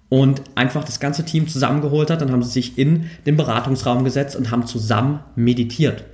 und 0.09 0.42
einfach 0.54 0.85
das 0.85 1.00
ganze 1.00 1.25
Team 1.25 1.49
zusammengeholt 1.49 2.11
hat. 2.11 2.21
Dann 2.21 2.33
haben 2.33 2.42
sie 2.42 2.50
sich 2.50 2.78
in 2.78 3.11
den 3.26 3.37
Beratungsraum 3.37 4.04
gesetzt 4.04 4.37
und 4.37 4.50
haben 4.50 4.66
zusammen 4.66 5.21
meditiert. 5.35 6.04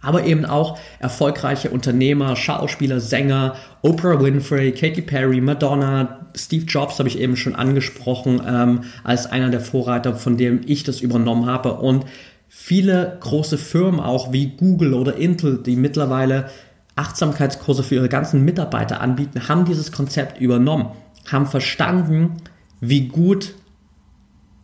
Aber 0.00 0.24
eben 0.24 0.44
auch 0.44 0.78
erfolgreiche 0.98 1.70
Unternehmer, 1.70 2.36
Schauspieler, 2.36 3.00
Sänger, 3.00 3.56
Oprah 3.82 4.20
Winfrey, 4.20 4.72
Katy 4.72 5.02
Perry, 5.02 5.40
Madonna, 5.40 6.23
Steve 6.34 6.64
Jobs 6.66 6.98
habe 6.98 7.08
ich 7.08 7.18
eben 7.18 7.36
schon 7.36 7.54
angesprochen 7.54 8.40
ähm, 8.46 8.80
als 9.02 9.26
einer 9.26 9.50
der 9.50 9.60
Vorreiter, 9.60 10.14
von 10.14 10.36
dem 10.36 10.60
ich 10.66 10.82
das 10.82 11.00
übernommen 11.00 11.46
habe. 11.46 11.74
Und 11.74 12.04
viele 12.48 13.16
große 13.20 13.58
Firmen 13.58 14.00
auch 14.00 14.32
wie 14.32 14.48
Google 14.56 14.94
oder 14.94 15.16
Intel, 15.16 15.62
die 15.62 15.76
mittlerweile 15.76 16.50
Achtsamkeitskurse 16.96 17.82
für 17.82 17.96
ihre 17.96 18.08
ganzen 18.08 18.44
Mitarbeiter 18.44 19.00
anbieten, 19.00 19.48
haben 19.48 19.64
dieses 19.64 19.92
Konzept 19.92 20.40
übernommen, 20.40 20.90
haben 21.30 21.46
verstanden, 21.46 22.36
wie 22.80 23.08
gut 23.08 23.54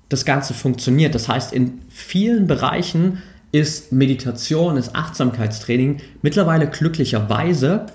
das 0.09 0.25
Ganze 0.25 0.55
funktioniert. 0.55 1.15
Das 1.15 1.29
heißt, 1.29 1.53
in 1.53 1.83
vielen 1.89 2.47
Bereichen 2.47 3.23
ist 3.53 3.93
Meditation, 3.93 4.77
ist 4.77 4.95
Achtsamkeitstraining 4.95 5.99
mittlerweile 6.23 6.69
glücklicherweise 6.69 7.87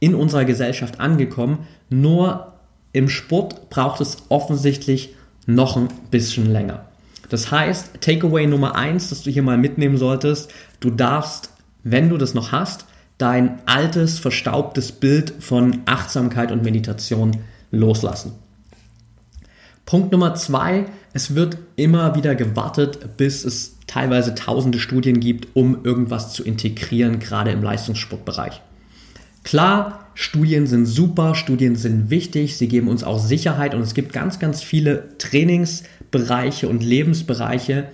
in 0.00 0.14
unserer 0.14 0.44
Gesellschaft 0.44 1.00
angekommen. 1.00 1.66
Nur 1.90 2.57
im 2.92 3.08
Sport 3.08 3.70
braucht 3.70 4.00
es 4.00 4.18
offensichtlich 4.28 5.14
noch 5.46 5.76
ein 5.76 5.88
bisschen 6.10 6.46
länger. 6.46 6.84
Das 7.28 7.50
heißt, 7.50 8.00
Takeaway 8.00 8.46
Nummer 8.46 8.74
eins, 8.74 9.10
das 9.10 9.22
du 9.22 9.30
hier 9.30 9.42
mal 9.42 9.58
mitnehmen 9.58 9.98
solltest, 9.98 10.50
du 10.80 10.90
darfst, 10.90 11.50
wenn 11.82 12.08
du 12.08 12.16
das 12.16 12.34
noch 12.34 12.52
hast, 12.52 12.86
dein 13.18 13.58
altes, 13.66 14.18
verstaubtes 14.18 14.92
Bild 14.92 15.34
von 15.40 15.80
Achtsamkeit 15.84 16.52
und 16.52 16.62
Meditation 16.62 17.38
loslassen. 17.70 18.32
Punkt 19.84 20.12
Nummer 20.12 20.34
zwei, 20.34 20.86
es 21.14 21.34
wird 21.34 21.56
immer 21.76 22.14
wieder 22.14 22.34
gewartet, 22.34 23.16
bis 23.16 23.44
es 23.44 23.76
teilweise 23.86 24.34
tausende 24.34 24.78
Studien 24.78 25.18
gibt, 25.18 25.56
um 25.56 25.84
irgendwas 25.84 26.32
zu 26.32 26.44
integrieren, 26.44 27.18
gerade 27.18 27.50
im 27.50 27.62
Leistungssportbereich. 27.62 28.60
Klar, 29.48 30.10
Studien 30.12 30.66
sind 30.66 30.84
super, 30.84 31.34
Studien 31.34 31.74
sind 31.74 32.10
wichtig, 32.10 32.58
sie 32.58 32.68
geben 32.68 32.86
uns 32.86 33.02
auch 33.02 33.18
Sicherheit 33.18 33.74
und 33.74 33.80
es 33.80 33.94
gibt 33.94 34.12
ganz, 34.12 34.38
ganz 34.38 34.62
viele 34.62 35.16
Trainingsbereiche 35.16 36.68
und 36.68 36.84
Lebensbereiche, 36.84 37.86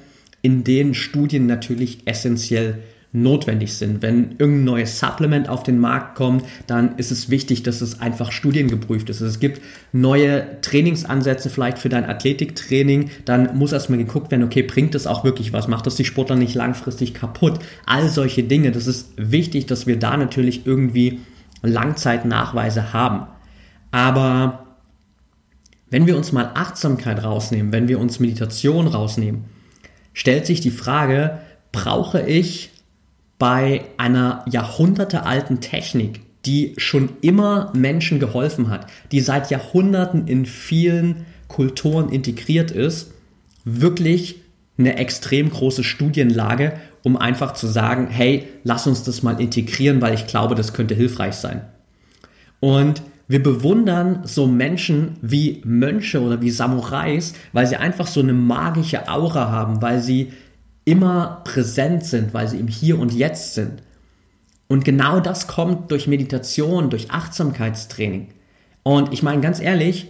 in 0.43 0.65
denen 0.65 0.95
Studien 0.95 1.47
natürlich 1.47 1.99
essentiell 2.07 2.79
notwendig 3.13 3.75
sind. 3.75 4.03
Wenn 4.03 4.33
irgendein 4.39 4.65
neues 4.65 4.99
Supplement 4.99 5.49
auf 5.49 5.63
den 5.63 5.79
Markt 5.79 6.17
kommt, 6.17 6.45
dann 6.67 6.99
ist 6.99 7.13
es 7.13 7.31
wichtig, 7.31 7.63
dass 7.63 7.83
es 7.83 8.01
einfach 8.01 8.33
studiengeprüft 8.33 9.09
ist. 9.09 9.21
Es 9.21 9.39
gibt 9.39 9.63
neue 9.93 10.61
Trainingsansätze 10.61 11.51
vielleicht 11.51 11.79
für 11.79 11.89
dein 11.89 12.05
Athletiktraining, 12.05 13.11
dann 13.27 13.57
muss 13.57 13.71
erstmal 13.71 14.01
geguckt 14.01 14.33
werden, 14.33 14.43
okay, 14.43 14.65
bringt 14.65 14.97
das 14.97 15.07
auch 15.07 15.23
wirklich 15.23 15.53
was? 15.53 15.69
Macht 15.69 15.87
das 15.87 15.95
die 15.95 16.05
Sportler 16.05 16.35
nicht 16.35 16.57
langfristig 16.57 17.15
kaputt? 17.15 17.61
All 17.87 18.09
solche 18.09 18.43
Dinge. 18.43 18.73
Das 18.73 18.89
ist 18.89 19.13
wichtig, 19.17 19.67
dass 19.67 19.87
wir 19.87 20.01
da 20.01 20.17
natürlich 20.17 20.67
irgendwie 20.67 21.21
Langzeitnachweise 21.67 22.93
haben. 22.93 23.27
Aber 23.91 24.67
wenn 25.91 26.07
wir 26.07 26.17
uns 26.17 26.33
mal 26.33 26.51
Achtsamkeit 26.55 27.23
rausnehmen, 27.23 27.73
wenn 27.73 27.89
wir 27.89 28.01
uns 28.01 28.21
Meditation 28.21 28.87
rausnehmen, 28.87 29.45
stellt 30.13 30.47
sich 30.47 30.61
die 30.61 30.71
Frage, 30.71 31.39
brauche 31.73 32.21
ich 32.21 32.71
bei 33.39 33.85
einer 33.97 34.45
jahrhundertealten 34.51 35.61
Technik, 35.61 36.21
die 36.47 36.75
schon 36.77 37.11
immer 37.21 37.73
Menschen 37.75 38.21
geholfen 38.21 38.71
hat, 38.71 38.87
die 39.13 39.21
seit 39.21 39.51
Jahrhunderten 39.51 40.27
in 40.27 40.47
vielen 40.47 41.27
Kulturen 41.49 42.11
integriert 42.11 42.71
ist, 42.71 43.13
wirklich 43.65 44.41
eine 44.77 44.97
extrem 44.97 45.51
große 45.51 45.85
Studienlage, 45.85 46.75
um 47.05 47.17
einfach 47.17 47.53
zu 47.53 47.69
sagen, 47.69 48.09
hey, 48.11 48.49
lass 48.65 48.87
uns 48.87 49.05
das 49.05 49.23
mal 49.23 49.41
integrieren, 49.41 50.01
weil 50.01 50.15
ich 50.15 50.27
glaube, 50.27 50.55
das 50.55 50.73
könnte 50.73 50.95
hilfreich 50.95 51.35
sein. 51.35 51.61
Und 52.61 53.03
wir 53.29 53.43
bewundern 53.43 54.21
so 54.25 54.47
Menschen 54.47 55.17
wie 55.21 55.63
Mönche 55.65 56.21
oder 56.21 56.41
wie 56.41 56.51
Samurais, 56.51 57.35
weil 57.53 57.67
sie 57.67 57.77
einfach 57.77 58.07
so 58.07 58.21
eine 58.21 58.33
magische 58.33 59.07
Aura 59.09 59.51
haben, 59.51 59.83
weil 59.83 60.01
sie 60.01 60.33
immer 60.87 61.43
präsent 61.45 62.05
sind, 62.05 62.35
weil 62.35 62.49
sie 62.49 62.59
im 62.59 62.69
Hier 62.69 62.99
und 62.99 63.13
Jetzt 63.13 63.55
sind. 63.55 63.83
Und 64.67 64.85
genau 64.85 65.21
das 65.21 65.47
kommt 65.47 65.91
durch 65.91 66.07
Meditation, 66.07 66.89
durch 66.89 67.11
Achtsamkeitstraining. 67.11 68.29
Und 68.83 69.13
ich 69.13 69.23
meine 69.23 69.43
ganz 69.43 69.61
ehrlich, 69.61 70.09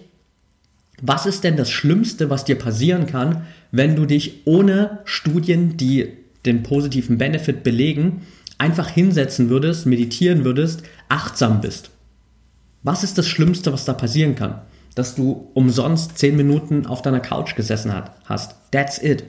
was 1.02 1.26
ist 1.26 1.42
denn 1.42 1.56
das 1.56 1.70
Schlimmste, 1.70 2.30
was 2.30 2.44
dir 2.44 2.56
passieren 2.56 3.06
kann, 3.06 3.46
wenn 3.72 3.96
du 3.96 4.06
dich 4.06 4.46
ohne 4.46 5.00
Studien, 5.04 5.76
die 5.76 6.23
den 6.46 6.62
positiven 6.62 7.18
Benefit 7.18 7.62
belegen, 7.62 8.22
einfach 8.58 8.88
hinsetzen 8.88 9.48
würdest, 9.50 9.86
meditieren 9.86 10.44
würdest, 10.44 10.82
achtsam 11.08 11.60
bist? 11.60 11.90
Was 12.82 13.02
ist 13.02 13.18
das 13.18 13.26
Schlimmste, 13.26 13.72
was 13.72 13.84
da 13.84 13.94
passieren 13.94 14.34
kann? 14.34 14.60
Dass 14.94 15.14
du 15.14 15.50
umsonst 15.54 16.18
zehn 16.18 16.36
Minuten 16.36 16.86
auf 16.86 17.02
deiner 17.02 17.20
Couch 17.20 17.56
gesessen 17.56 17.92
hast. 18.24 18.54
That's 18.70 19.02
it. 19.02 19.24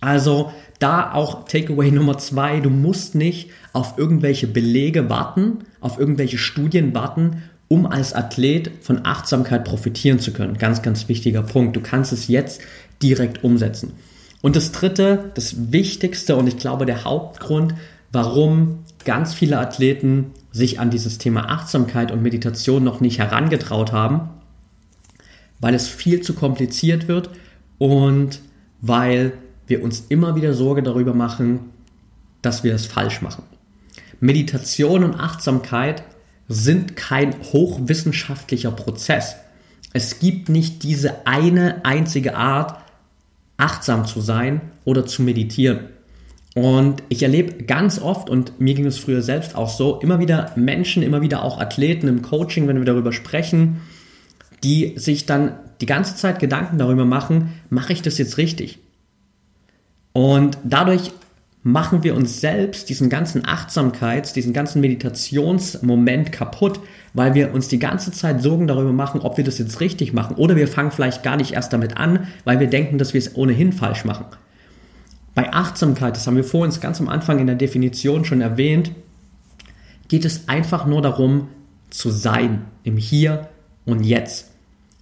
Also 0.00 0.52
da 0.78 1.12
auch 1.12 1.44
Takeaway 1.46 1.90
Nummer 1.92 2.18
zwei, 2.18 2.60
du 2.60 2.70
musst 2.70 3.14
nicht 3.14 3.50
auf 3.72 3.98
irgendwelche 3.98 4.46
Belege 4.46 5.08
warten, 5.08 5.58
auf 5.80 5.98
irgendwelche 5.98 6.38
Studien 6.38 6.94
warten, 6.94 7.42
um 7.68 7.86
als 7.86 8.14
Athlet 8.14 8.70
von 8.80 9.04
Achtsamkeit 9.04 9.64
profitieren 9.64 10.18
zu 10.18 10.32
können. 10.32 10.56
Ganz, 10.56 10.82
ganz 10.82 11.08
wichtiger 11.08 11.42
Punkt. 11.42 11.76
Du 11.76 11.80
kannst 11.80 12.12
es 12.12 12.28
jetzt 12.28 12.62
direkt 13.02 13.44
umsetzen. 13.44 13.92
Und 14.40 14.56
das 14.56 14.72
dritte, 14.72 15.32
das 15.34 15.72
wichtigste 15.72 16.36
und 16.36 16.46
ich 16.46 16.58
glaube 16.58 16.86
der 16.86 17.04
Hauptgrund, 17.04 17.74
warum 18.12 18.84
ganz 19.04 19.34
viele 19.34 19.58
Athleten 19.58 20.32
sich 20.52 20.80
an 20.80 20.90
dieses 20.90 21.18
Thema 21.18 21.48
Achtsamkeit 21.50 22.10
und 22.10 22.22
Meditation 22.22 22.84
noch 22.84 23.00
nicht 23.00 23.18
herangetraut 23.18 23.92
haben, 23.92 24.30
weil 25.60 25.74
es 25.74 25.88
viel 25.88 26.20
zu 26.20 26.34
kompliziert 26.34 27.08
wird 27.08 27.30
und 27.78 28.40
weil 28.80 29.32
wir 29.66 29.82
uns 29.82 30.04
immer 30.08 30.36
wieder 30.36 30.54
Sorge 30.54 30.82
darüber 30.82 31.14
machen, 31.14 31.70
dass 32.42 32.64
wir 32.64 32.74
es 32.74 32.86
falsch 32.86 33.22
machen. 33.22 33.42
Meditation 34.20 35.04
und 35.04 35.14
Achtsamkeit 35.14 36.02
sind 36.48 36.96
kein 36.96 37.34
hochwissenschaftlicher 37.52 38.70
Prozess. 38.70 39.36
Es 39.92 40.18
gibt 40.18 40.48
nicht 40.48 40.82
diese 40.82 41.26
eine 41.26 41.84
einzige 41.84 42.36
Art, 42.36 42.78
achtsam 43.58 44.06
zu 44.06 44.22
sein 44.22 44.62
oder 44.84 45.04
zu 45.04 45.22
meditieren. 45.22 45.80
Und 46.54 47.02
ich 47.08 47.22
erlebe 47.22 47.64
ganz 47.64 48.00
oft, 48.00 48.30
und 48.30 48.58
mir 48.58 48.74
ging 48.74 48.86
es 48.86 48.98
früher 48.98 49.22
selbst 49.22 49.54
auch 49.54 49.68
so, 49.68 50.00
immer 50.00 50.18
wieder 50.18 50.52
Menschen, 50.56 51.02
immer 51.02 51.20
wieder 51.20 51.42
auch 51.42 51.60
Athleten 51.60 52.08
im 52.08 52.22
Coaching, 52.22 52.66
wenn 52.66 52.78
wir 52.78 52.84
darüber 52.84 53.12
sprechen, 53.12 53.82
die 54.64 54.94
sich 54.96 55.26
dann 55.26 55.52
die 55.80 55.86
ganze 55.86 56.16
Zeit 56.16 56.40
Gedanken 56.40 56.78
darüber 56.78 57.04
machen, 57.04 57.52
mache 57.70 57.92
ich 57.92 58.02
das 58.02 58.18
jetzt 58.18 58.38
richtig? 58.38 58.78
Und 60.12 60.58
dadurch 60.64 61.12
machen 61.68 62.02
wir 62.02 62.16
uns 62.16 62.40
selbst 62.40 62.88
diesen 62.88 63.10
ganzen 63.10 63.46
Achtsamkeits, 63.46 64.32
diesen 64.32 64.54
ganzen 64.54 64.80
Meditationsmoment 64.80 66.32
kaputt, 66.32 66.80
weil 67.12 67.34
wir 67.34 67.52
uns 67.52 67.68
die 67.68 67.78
ganze 67.78 68.10
Zeit 68.10 68.40
Sorgen 68.42 68.66
darüber 68.66 68.92
machen, 68.92 69.20
ob 69.20 69.36
wir 69.36 69.44
das 69.44 69.58
jetzt 69.58 69.80
richtig 69.80 70.14
machen. 70.14 70.36
Oder 70.36 70.56
wir 70.56 70.66
fangen 70.66 70.90
vielleicht 70.90 71.22
gar 71.22 71.36
nicht 71.36 71.52
erst 71.52 71.74
damit 71.74 71.98
an, 71.98 72.26
weil 72.44 72.58
wir 72.58 72.68
denken, 72.68 72.96
dass 72.96 73.12
wir 73.12 73.18
es 73.18 73.36
ohnehin 73.36 73.72
falsch 73.72 74.06
machen. 74.06 74.24
Bei 75.34 75.52
Achtsamkeit, 75.52 76.16
das 76.16 76.26
haben 76.26 76.36
wir 76.36 76.44
vorhin 76.44 76.74
ganz 76.80 77.00
am 77.00 77.08
Anfang 77.08 77.38
in 77.38 77.46
der 77.46 77.56
Definition 77.56 78.24
schon 78.24 78.40
erwähnt, 78.40 78.90
geht 80.08 80.24
es 80.24 80.48
einfach 80.48 80.86
nur 80.86 81.02
darum, 81.02 81.48
zu 81.90 82.10
sein 82.10 82.64
im 82.82 82.96
Hier 82.96 83.48
und 83.84 84.04
Jetzt. 84.04 84.52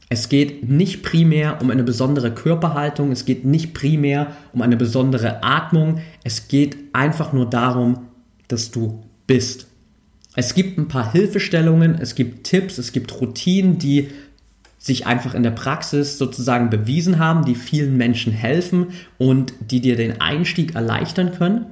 Es 0.08 0.28
geht 0.28 0.68
nicht 0.68 1.02
primär 1.02 1.60
um 1.60 1.70
eine 1.70 1.82
besondere 1.82 2.32
Körperhaltung, 2.32 3.10
es 3.10 3.24
geht 3.24 3.44
nicht 3.44 3.74
primär 3.74 4.36
um 4.52 4.62
eine 4.62 4.76
besondere 4.76 5.42
Atmung, 5.42 6.00
es 6.22 6.48
geht 6.48 6.76
einfach 6.92 7.32
nur 7.32 7.50
darum, 7.50 8.06
dass 8.46 8.70
du 8.70 9.02
bist. 9.26 9.66
Es 10.36 10.54
gibt 10.54 10.78
ein 10.78 10.86
paar 10.86 11.10
Hilfestellungen, 11.10 11.96
es 12.00 12.14
gibt 12.14 12.44
Tipps, 12.44 12.78
es 12.78 12.92
gibt 12.92 13.20
Routinen, 13.20 13.78
die 13.78 14.10
sich 14.78 15.06
einfach 15.06 15.34
in 15.34 15.42
der 15.42 15.50
Praxis 15.50 16.18
sozusagen 16.18 16.70
bewiesen 16.70 17.18
haben, 17.18 17.44
die 17.44 17.56
vielen 17.56 17.96
Menschen 17.96 18.32
helfen 18.32 18.88
und 19.18 19.54
die 19.60 19.80
dir 19.80 19.96
den 19.96 20.20
Einstieg 20.20 20.76
erleichtern 20.76 21.32
können. 21.32 21.66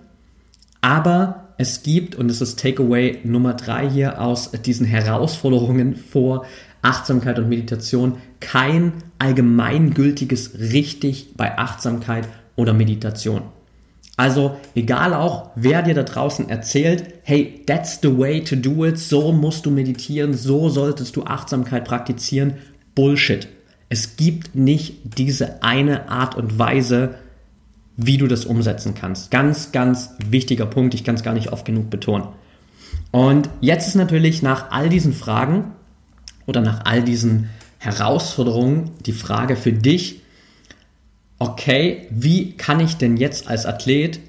Aber 0.80 1.44
es 1.56 1.82
gibt, 1.82 2.16
und 2.16 2.28
das 2.28 2.40
ist 2.40 2.58
Takeaway 2.58 3.20
Nummer 3.22 3.54
drei 3.54 3.88
hier 3.88 4.20
aus 4.20 4.50
diesen 4.50 4.86
Herausforderungen 4.86 5.94
vor 5.94 6.46
Achtsamkeit 6.84 7.38
und 7.38 7.48
Meditation 7.48 8.18
kein 8.40 8.92
allgemeingültiges 9.18 10.58
richtig 10.58 11.34
bei 11.36 11.58
Achtsamkeit 11.58 12.28
oder 12.56 12.72
Meditation. 12.72 13.42
Also 14.16 14.56
egal 14.76 15.12
auch, 15.12 15.50
wer 15.56 15.82
dir 15.82 15.94
da 15.94 16.04
draußen 16.04 16.48
erzählt, 16.48 17.04
hey, 17.24 17.62
that's 17.66 17.98
the 18.00 18.16
way 18.16 18.44
to 18.44 18.54
do 18.54 18.84
it, 18.84 18.98
so 18.98 19.32
musst 19.32 19.66
du 19.66 19.70
meditieren, 19.70 20.34
so 20.34 20.68
solltest 20.68 21.16
du 21.16 21.24
Achtsamkeit 21.24 21.84
praktizieren, 21.84 22.54
Bullshit. 22.94 23.48
Es 23.88 24.16
gibt 24.16 24.54
nicht 24.54 25.18
diese 25.18 25.62
eine 25.62 26.08
Art 26.08 26.36
und 26.36 26.58
Weise, 26.58 27.16
wie 27.96 28.18
du 28.18 28.28
das 28.28 28.44
umsetzen 28.44 28.94
kannst. 28.94 29.30
Ganz, 29.30 29.72
ganz 29.72 30.10
wichtiger 30.24 30.66
Punkt, 30.66 30.94
ich 30.94 31.02
kann 31.04 31.16
es 31.16 31.22
gar 31.22 31.34
nicht 31.34 31.52
oft 31.52 31.64
genug 31.64 31.90
betonen. 31.90 32.28
Und 33.10 33.48
jetzt 33.60 33.88
ist 33.88 33.94
natürlich 33.94 34.42
nach 34.42 34.70
all 34.70 34.88
diesen 34.88 35.12
Fragen 35.12 35.72
oder 36.46 36.60
nach 36.60 36.84
all 36.84 37.02
diesen 37.02 37.50
Herausforderungen 37.78 38.90
die 39.04 39.12
Frage 39.12 39.56
für 39.56 39.72
dich, 39.72 40.20
okay, 41.38 42.06
wie 42.10 42.52
kann 42.52 42.80
ich 42.80 42.96
denn 42.96 43.16
jetzt 43.16 43.48
als 43.48 43.66
Athlet 43.66 44.20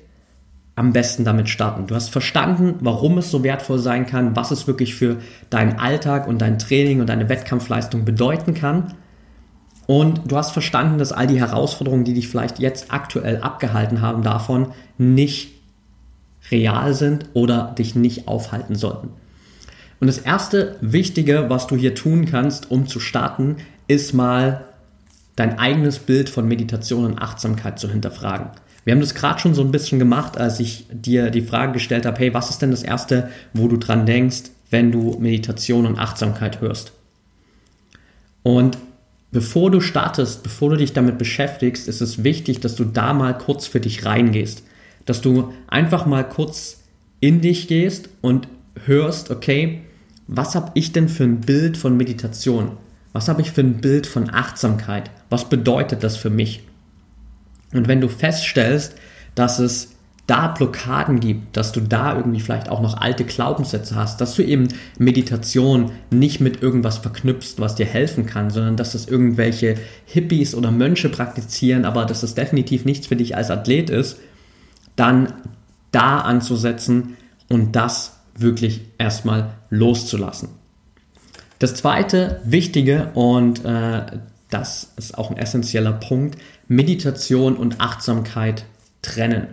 am 0.75 0.91
besten 0.91 1.23
damit 1.23 1.49
starten? 1.49 1.87
Du 1.87 1.95
hast 1.95 2.09
verstanden, 2.09 2.75
warum 2.81 3.17
es 3.17 3.31
so 3.31 3.43
wertvoll 3.43 3.79
sein 3.79 4.05
kann, 4.05 4.35
was 4.35 4.51
es 4.51 4.67
wirklich 4.67 4.95
für 4.95 5.17
deinen 5.49 5.79
Alltag 5.79 6.27
und 6.27 6.39
dein 6.39 6.59
Training 6.59 6.99
und 6.99 7.07
deine 7.07 7.29
Wettkampfleistung 7.29 8.03
bedeuten 8.03 8.53
kann. 8.53 8.93
Und 9.87 10.21
du 10.31 10.35
hast 10.35 10.51
verstanden, 10.51 10.97
dass 10.97 11.13
all 11.13 11.27
die 11.27 11.39
Herausforderungen, 11.39 12.03
die 12.03 12.15
dich 12.15 12.27
vielleicht 12.27 12.59
jetzt 12.59 12.91
aktuell 12.91 13.41
abgehalten 13.41 14.01
haben, 14.01 14.23
davon 14.23 14.73
nicht 14.97 15.51
real 16.51 16.93
sind 16.93 17.29
oder 17.33 17.73
dich 17.77 17.95
nicht 17.95 18.27
aufhalten 18.27 18.75
sollten. 18.75 19.09
Und 19.99 20.07
das 20.07 20.17
erste 20.17 20.75
Wichtige, 20.81 21.49
was 21.49 21.67
du 21.67 21.75
hier 21.75 21.95
tun 21.95 22.25
kannst, 22.25 22.69
um 22.69 22.87
zu 22.87 22.99
starten, 22.99 23.57
ist 23.87 24.13
mal 24.13 24.65
dein 25.35 25.59
eigenes 25.59 25.99
Bild 25.99 26.29
von 26.29 26.47
Meditation 26.47 27.05
und 27.05 27.19
Achtsamkeit 27.19 27.79
zu 27.79 27.89
hinterfragen. 27.89 28.49
Wir 28.83 28.93
haben 28.93 29.01
das 29.01 29.15
gerade 29.15 29.39
schon 29.39 29.55
so 29.55 29.61
ein 29.61 29.71
bisschen 29.71 29.99
gemacht, 29.99 30.37
als 30.37 30.59
ich 30.59 30.85
dir 30.91 31.31
die 31.31 31.41
Frage 31.41 31.73
gestellt 31.73 32.05
habe, 32.05 32.19
hey, 32.19 32.33
was 32.33 32.51
ist 32.51 32.61
denn 32.61 32.71
das 32.71 32.83
Erste, 32.83 33.29
wo 33.53 33.67
du 33.67 33.77
dran 33.77 34.05
denkst, 34.05 34.43
wenn 34.69 34.91
du 34.91 35.17
Meditation 35.19 35.85
und 35.85 35.97
Achtsamkeit 35.97 36.61
hörst? 36.61 36.91
Und 38.43 38.77
bevor 39.31 39.71
du 39.71 39.81
startest, 39.81 40.43
bevor 40.43 40.69
du 40.69 40.77
dich 40.77 40.93
damit 40.93 41.17
beschäftigst, 41.17 41.87
ist 41.87 42.01
es 42.01 42.23
wichtig, 42.23 42.59
dass 42.59 42.75
du 42.75 42.85
da 42.85 43.13
mal 43.13 43.35
kurz 43.35 43.65
für 43.65 43.79
dich 43.79 44.05
reingehst. 44.05 44.63
Dass 45.05 45.21
du 45.21 45.51
einfach 45.67 46.05
mal 46.05 46.23
kurz 46.23 46.83
in 47.21 47.41
dich 47.41 47.67
gehst 47.67 48.09
und 48.21 48.47
hörst, 48.85 49.31
okay, 49.31 49.81
was 50.27 50.55
habe 50.55 50.71
ich 50.73 50.91
denn 50.91 51.09
für 51.09 51.23
ein 51.23 51.41
Bild 51.41 51.77
von 51.77 51.95
Meditation? 51.97 52.77
Was 53.13 53.27
habe 53.27 53.41
ich 53.41 53.51
für 53.51 53.61
ein 53.61 53.79
Bild 53.79 54.07
von 54.07 54.29
Achtsamkeit? 54.33 55.09
Was 55.29 55.47
bedeutet 55.47 56.03
das 56.03 56.17
für 56.17 56.29
mich? 56.29 56.63
Und 57.73 57.87
wenn 57.87 58.01
du 58.01 58.09
feststellst, 58.09 58.95
dass 59.35 59.59
es 59.59 59.95
da 60.27 60.47
Blockaden 60.47 61.19
gibt, 61.19 61.55
dass 61.55 61.71
du 61.71 61.81
da 61.81 62.15
irgendwie 62.17 62.39
vielleicht 62.39 62.69
auch 62.69 62.81
noch 62.81 62.97
alte 62.97 63.25
Glaubenssätze 63.25 63.95
hast, 63.95 64.19
dass 64.21 64.35
du 64.35 64.43
eben 64.43 64.67
Meditation 64.97 65.91
nicht 66.09 66.41
mit 66.41 66.63
irgendwas 66.63 66.97
verknüpfst, 66.97 67.59
was 67.59 67.75
dir 67.75 67.85
helfen 67.85 68.25
kann, 68.25 68.49
sondern 68.49 68.75
dass 68.75 68.93
das 68.93 69.05
irgendwelche 69.05 69.75
Hippies 70.05 70.55
oder 70.55 70.71
Mönche 70.71 71.09
praktizieren, 71.09 71.85
aber 71.85 72.05
dass 72.05 72.21
das 72.21 72.33
definitiv 72.33 72.85
nichts 72.85 73.05
für 73.05 73.15
dich 73.15 73.35
als 73.35 73.51
Athlet 73.51 73.91
ist, 73.91 74.17
dann 74.95 75.33
da 75.91 76.19
anzusetzen 76.21 77.17
und 77.47 77.75
das 77.75 78.14
wirklich 78.35 78.81
erstmal 78.97 79.51
loszulassen. 79.69 80.49
Das 81.59 81.75
zweite 81.75 82.41
Wichtige 82.43 83.11
und 83.13 83.63
äh, 83.63 84.05
das 84.49 84.93
ist 84.97 85.17
auch 85.17 85.31
ein 85.31 85.37
essentieller 85.37 85.93
Punkt, 85.93 86.37
Meditation 86.67 87.55
und 87.55 87.79
Achtsamkeit 87.79 88.65
trennen. 89.01 89.47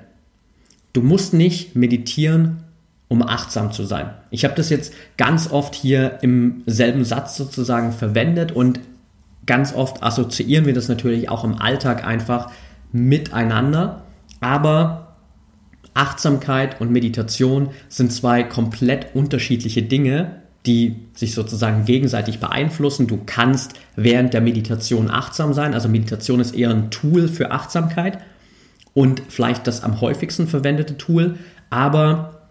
Du 0.92 1.02
musst 1.02 1.32
nicht 1.32 1.74
meditieren, 1.74 2.64
um 3.08 3.22
achtsam 3.22 3.72
zu 3.72 3.84
sein. 3.84 4.10
Ich 4.30 4.44
habe 4.44 4.54
das 4.54 4.70
jetzt 4.70 4.94
ganz 5.16 5.50
oft 5.50 5.74
hier 5.74 6.18
im 6.22 6.62
selben 6.66 7.04
Satz 7.04 7.36
sozusagen 7.36 7.92
verwendet 7.92 8.52
und 8.52 8.80
ganz 9.46 9.74
oft 9.74 10.02
assoziieren 10.02 10.66
wir 10.66 10.74
das 10.74 10.88
natürlich 10.88 11.28
auch 11.28 11.44
im 11.44 11.60
Alltag 11.60 12.06
einfach 12.06 12.50
miteinander. 12.92 14.04
Aber 14.40 15.01
Achtsamkeit 15.94 16.80
und 16.80 16.90
Meditation 16.90 17.70
sind 17.88 18.12
zwei 18.12 18.42
komplett 18.42 19.14
unterschiedliche 19.14 19.82
Dinge, 19.82 20.42
die 20.66 20.96
sich 21.14 21.34
sozusagen 21.34 21.84
gegenseitig 21.84 22.38
beeinflussen. 22.38 23.06
Du 23.06 23.20
kannst 23.26 23.74
während 23.96 24.32
der 24.32 24.40
Meditation 24.40 25.10
achtsam 25.10 25.54
sein. 25.54 25.74
Also 25.74 25.88
Meditation 25.88 26.40
ist 26.40 26.54
eher 26.54 26.70
ein 26.70 26.90
Tool 26.90 27.28
für 27.28 27.50
Achtsamkeit 27.50 28.18
und 28.94 29.22
vielleicht 29.28 29.66
das 29.66 29.82
am 29.82 30.00
häufigsten 30.00 30.46
verwendete 30.46 30.96
Tool. 30.96 31.36
Aber 31.70 32.48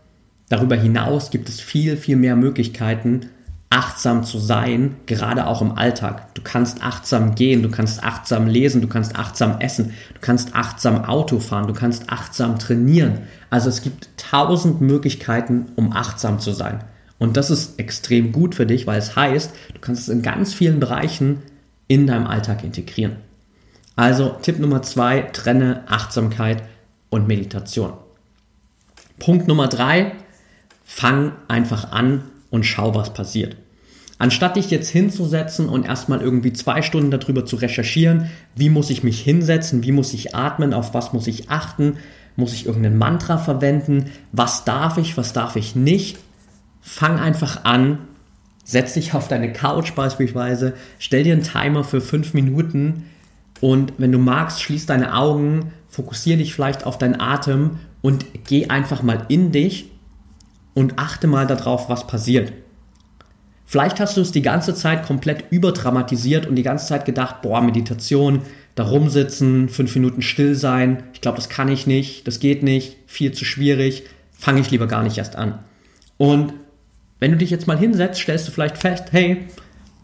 darüber 0.49 0.75
hinaus 0.75 1.31
gibt 1.31 1.47
es 1.47 1.61
viel, 1.61 1.95
viel 1.95 2.17
mehr 2.17 2.35
Möglichkeiten, 2.35 3.29
achtsam 3.71 4.25
zu 4.25 4.37
sein, 4.37 4.97
gerade 5.05 5.47
auch 5.47 5.61
im 5.61 5.71
Alltag. 5.71 6.35
Du 6.35 6.41
kannst 6.43 6.83
achtsam 6.83 7.35
gehen, 7.35 7.63
du 7.63 7.71
kannst 7.71 8.03
achtsam 8.03 8.47
lesen, 8.47 8.81
du 8.81 8.87
kannst 8.87 9.15
achtsam 9.15 9.59
essen, 9.59 9.93
du 10.13 10.19
kannst 10.19 10.53
achtsam 10.55 11.05
Auto 11.05 11.39
fahren, 11.39 11.67
du 11.67 11.73
kannst 11.73 12.11
achtsam 12.11 12.59
trainieren. 12.59 13.19
Also 13.49 13.69
es 13.69 13.81
gibt 13.81 14.09
tausend 14.17 14.81
Möglichkeiten, 14.81 15.67
um 15.77 15.93
achtsam 15.93 16.39
zu 16.39 16.51
sein. 16.51 16.83
Und 17.17 17.37
das 17.37 17.49
ist 17.49 17.79
extrem 17.79 18.33
gut 18.33 18.55
für 18.55 18.65
dich, 18.65 18.87
weil 18.87 18.99
es 18.99 19.15
heißt, 19.15 19.53
du 19.73 19.79
kannst 19.79 20.03
es 20.03 20.09
in 20.09 20.21
ganz 20.21 20.53
vielen 20.53 20.81
Bereichen 20.81 21.41
in 21.87 22.07
deinem 22.07 22.27
Alltag 22.27 22.65
integrieren. 22.65 23.17
Also 23.95 24.35
Tipp 24.41 24.59
Nummer 24.59 24.81
zwei, 24.81 25.21
trenne 25.21 25.83
Achtsamkeit 25.87 26.63
und 27.09 27.27
Meditation. 27.27 27.93
Punkt 29.19 29.47
Nummer 29.47 29.67
drei, 29.67 30.13
fang 30.83 31.33
einfach 31.47 31.91
an 31.91 32.23
und 32.51 32.63
schau, 32.63 32.93
was 32.93 33.13
passiert. 33.13 33.55
Anstatt 34.19 34.55
dich 34.55 34.69
jetzt 34.69 34.89
hinzusetzen 34.89 35.67
und 35.67 35.87
erstmal 35.87 36.21
irgendwie 36.21 36.53
zwei 36.53 36.83
Stunden 36.83 37.09
darüber 37.09 37.43
zu 37.43 37.55
recherchieren, 37.55 38.29
wie 38.55 38.69
muss 38.69 38.91
ich 38.91 39.03
mich 39.03 39.19
hinsetzen, 39.19 39.83
wie 39.83 39.91
muss 39.91 40.13
ich 40.13 40.35
atmen, 40.35 40.75
auf 40.75 40.93
was 40.93 41.11
muss 41.11 41.25
ich 41.25 41.49
achten, 41.49 41.97
muss 42.35 42.53
ich 42.53 42.67
irgendein 42.67 42.99
Mantra 42.99 43.39
verwenden, 43.39 44.11
was 44.31 44.63
darf 44.63 44.99
ich, 44.99 45.17
was 45.17 45.33
darf 45.33 45.55
ich 45.55 45.75
nicht, 45.75 46.19
fang 46.81 47.17
einfach 47.17 47.63
an, 47.63 47.97
setz 48.63 48.93
dich 48.93 49.15
auf 49.15 49.27
deine 49.27 49.53
Couch 49.53 49.93
beispielsweise, 49.93 50.73
stell 50.99 51.23
dir 51.23 51.33
einen 51.33 51.43
Timer 51.43 51.83
für 51.83 51.99
fünf 51.99 52.35
Minuten 52.35 53.05
und 53.59 53.93
wenn 53.97 54.11
du 54.11 54.19
magst, 54.19 54.61
schließ 54.61 54.85
deine 54.85 55.15
Augen, 55.15 55.71
fokussiere 55.87 56.37
dich 56.37 56.53
vielleicht 56.53 56.85
auf 56.85 56.97
deinen 56.97 57.19
Atem 57.19 57.79
und 58.01 58.25
geh 58.47 58.67
einfach 58.67 59.03
mal 59.03 59.25
in 59.29 59.51
dich 59.51 59.90
und 60.73 60.97
achte 60.97 61.27
mal 61.27 61.47
darauf, 61.47 61.89
was 61.89 62.07
passiert. 62.07 62.53
Vielleicht 63.65 63.99
hast 64.01 64.17
du 64.17 64.21
es 64.21 64.31
die 64.31 64.41
ganze 64.41 64.75
Zeit 64.75 65.05
komplett 65.05 65.45
überdramatisiert 65.49 66.45
und 66.45 66.55
die 66.55 66.63
ganze 66.63 66.87
Zeit 66.87 67.05
gedacht, 67.05 67.41
boah, 67.41 67.61
Meditation, 67.61 68.41
da 68.75 68.83
rumsitzen, 68.83 69.69
fünf 69.69 69.95
Minuten 69.95 70.21
still 70.21 70.55
sein, 70.55 71.03
ich 71.13 71.21
glaube, 71.21 71.37
das 71.37 71.47
kann 71.47 71.69
ich 71.69 71.87
nicht, 71.87 72.27
das 72.27 72.39
geht 72.39 72.63
nicht, 72.63 72.97
viel 73.07 73.31
zu 73.31 73.45
schwierig, 73.45 74.03
fange 74.31 74.59
ich 74.59 74.71
lieber 74.71 74.87
gar 74.87 75.03
nicht 75.03 75.17
erst 75.17 75.37
an. 75.37 75.59
Und 76.17 76.53
wenn 77.19 77.31
du 77.31 77.37
dich 77.37 77.49
jetzt 77.49 77.67
mal 77.67 77.77
hinsetzt, 77.77 78.19
stellst 78.19 78.47
du 78.47 78.51
vielleicht 78.51 78.77
fest, 78.77 79.05
hey, 79.11 79.45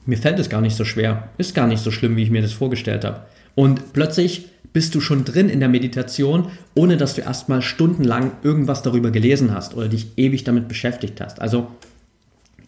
mir 0.06 0.18
fällt 0.18 0.40
es 0.40 0.50
gar 0.50 0.62
nicht 0.62 0.78
so 0.78 0.86
schwer, 0.86 1.30
ist 1.38 1.54
gar 1.54 1.68
nicht 1.68 1.84
so 1.84 1.92
schlimm, 1.92 2.16
wie 2.16 2.24
ich 2.24 2.32
mir 2.32 2.42
das 2.42 2.54
vorgestellt 2.54 3.04
habe. 3.04 3.26
Und 3.58 3.92
plötzlich 3.92 4.50
bist 4.72 4.94
du 4.94 5.02
schon 5.02 5.26
drin 5.26 5.50
in 5.50 5.60
der 5.60 5.68
Meditation, 5.68 6.52
ohne 6.76 6.96
dass 6.96 7.16
du 7.16 7.22
erstmal 7.22 7.64
stundenlang 7.64 8.34
irgendwas 8.44 8.84
darüber 8.84 9.10
gelesen 9.10 9.52
hast 9.52 9.74
oder 9.74 9.88
dich 9.88 10.10
ewig 10.16 10.44
damit 10.44 10.68
beschäftigt 10.68 11.20
hast. 11.20 11.42
Also 11.42 11.66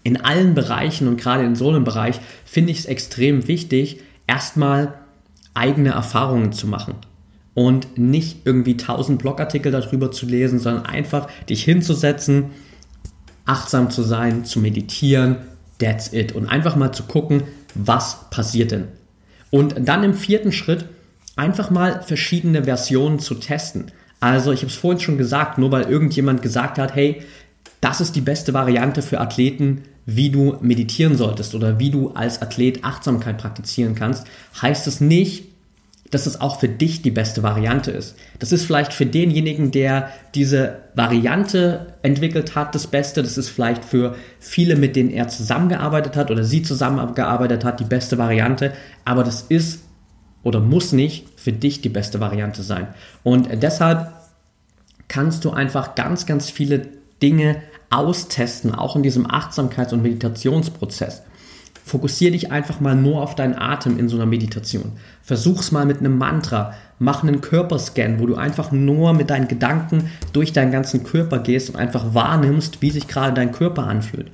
in 0.03 0.19
allen 0.19 0.55
Bereichen 0.55 1.07
und 1.07 1.21
gerade 1.21 1.43
in 1.43 1.53
so 1.53 1.69
einem 1.69 1.83
Bereich 1.83 2.19
finde 2.43 2.71
ich 2.71 2.79
es 2.79 2.85
extrem 2.87 3.47
wichtig, 3.47 3.99
erstmal 4.25 4.95
eigene 5.53 5.89
Erfahrungen 5.89 6.53
zu 6.53 6.65
machen 6.65 6.95
und 7.53 7.99
nicht 7.99 8.37
irgendwie 8.45 8.75
tausend 8.75 9.19
Blogartikel 9.19 9.71
darüber 9.71 10.11
zu 10.11 10.25
lesen, 10.25 10.57
sondern 10.57 10.87
einfach 10.87 11.27
dich 11.47 11.63
hinzusetzen, 11.63 12.45
achtsam 13.45 13.91
zu 13.91 14.01
sein, 14.01 14.43
zu 14.43 14.59
meditieren, 14.59 15.35
that's 15.77 16.13
it 16.13 16.31
und 16.31 16.47
einfach 16.47 16.75
mal 16.75 16.91
zu 16.91 17.03
gucken, 17.03 17.43
was 17.75 18.31
passiert 18.31 18.71
denn. 18.71 18.87
Und 19.51 19.75
dann 19.87 20.03
im 20.03 20.13
vierten 20.13 20.51
Schritt 20.51 20.85
einfach 21.35 21.69
mal 21.71 22.01
verschiedene 22.03 22.65
Versionen 22.65 23.19
zu 23.19 23.35
testen. 23.35 23.91
Also 24.19 24.51
ich 24.51 24.59
habe 24.59 24.67
es 24.67 24.75
vorhin 24.75 24.99
schon 24.99 25.17
gesagt, 25.17 25.57
nur 25.57 25.71
weil 25.71 25.83
irgendjemand 25.83 26.41
gesagt 26.41 26.77
hat, 26.77 26.95
hey, 26.95 27.23
das 27.81 28.01
ist 28.01 28.15
die 28.15 28.21
beste 28.21 28.53
Variante 28.53 29.01
für 29.01 29.21
Athleten, 29.21 29.83
wie 30.05 30.29
du 30.29 30.57
meditieren 30.61 31.15
solltest 31.15 31.55
oder 31.55 31.79
wie 31.79 31.91
du 31.91 32.09
als 32.09 32.41
Athlet 32.41 32.83
Achtsamkeit 32.83 33.37
praktizieren 33.37 33.95
kannst, 33.95 34.27
heißt 34.61 34.87
es 34.87 35.01
nicht, 35.01 35.48
dass 36.11 36.25
es 36.25 36.41
auch 36.41 36.59
für 36.59 36.67
dich 36.67 37.01
die 37.01 37.11
beste 37.11 37.43
Variante 37.43 37.91
ist. 37.91 38.15
Das 38.39 38.51
ist 38.51 38.65
vielleicht 38.65 38.93
für 38.93 39.05
denjenigen, 39.05 39.71
der 39.71 40.09
diese 40.33 40.79
Variante 40.95 41.93
entwickelt 42.01 42.55
hat, 42.55 42.73
das 42.73 42.87
Beste. 42.87 43.21
Das 43.21 43.37
ist 43.37 43.49
vielleicht 43.49 43.85
für 43.85 44.15
viele, 44.39 44.75
mit 44.75 44.95
denen 44.95 45.11
er 45.11 45.27
zusammengearbeitet 45.27 46.15
hat 46.15 46.31
oder 46.31 46.43
sie 46.43 46.63
zusammengearbeitet 46.63 47.63
hat, 47.63 47.79
die 47.79 47.85
beste 47.85 48.17
Variante. 48.17 48.73
Aber 49.05 49.23
das 49.23 49.43
ist 49.43 49.81
oder 50.41 50.59
muss 50.59 50.93
nicht 50.93 51.27
für 51.39 51.51
dich 51.51 51.81
die 51.81 51.89
beste 51.89 52.19
Variante 52.19 52.63
sein. 52.63 52.87
Und 53.23 53.49
deshalb 53.61 54.11
kannst 55.07 55.45
du 55.45 55.51
einfach 55.51 55.95
ganz, 55.95 56.25
ganz 56.25 56.49
viele 56.49 56.87
Dinge 57.21 57.57
austesten, 57.89 58.73
auch 58.73 58.95
in 58.95 59.03
diesem 59.03 59.27
Achtsamkeits- 59.27 59.93
und 59.93 60.01
Meditationsprozess. 60.01 61.23
Fokussiere 61.89 62.33
dich 62.33 62.51
einfach 62.51 62.79
mal 62.79 62.95
nur 62.95 63.19
auf 63.19 63.33
deinen 63.33 63.55
Atem 63.55 63.97
in 63.97 64.09
so 64.09 64.15
einer 64.15 64.27
Meditation. 64.27 64.91
Versuch's 65.23 65.71
mal 65.71 65.87
mit 65.87 65.97
einem 65.97 66.19
Mantra. 66.19 66.75
Mach 66.99 67.23
einen 67.23 67.41
Körperscan, 67.41 68.19
wo 68.19 68.27
du 68.27 68.35
einfach 68.35 68.71
nur 68.71 69.13
mit 69.13 69.31
deinen 69.31 69.47
Gedanken 69.47 70.11
durch 70.31 70.53
deinen 70.53 70.71
ganzen 70.71 71.03
Körper 71.03 71.39
gehst 71.39 71.71
und 71.71 71.77
einfach 71.77 72.13
wahrnimmst, 72.13 72.83
wie 72.83 72.91
sich 72.91 73.07
gerade 73.07 73.33
dein 73.33 73.51
Körper 73.51 73.87
anfühlt. 73.87 74.29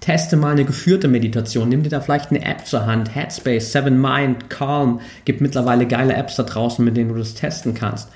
Teste 0.00 0.36
mal 0.36 0.50
eine 0.50 0.64
geführte 0.64 1.06
Meditation. 1.06 1.68
Nimm 1.68 1.84
dir 1.84 1.88
da 1.88 2.00
vielleicht 2.00 2.30
eine 2.30 2.44
App 2.44 2.66
zur 2.66 2.84
Hand. 2.86 3.14
Headspace, 3.14 3.70
Seven 3.70 4.00
Mind, 4.00 4.50
Calm. 4.50 4.98
Gibt 5.24 5.40
mittlerweile 5.40 5.86
geile 5.86 6.14
Apps 6.14 6.34
da 6.34 6.42
draußen, 6.42 6.84
mit 6.84 6.96
denen 6.96 7.10
du 7.10 7.14
das 7.14 7.34
testen 7.34 7.74
kannst. 7.74 8.08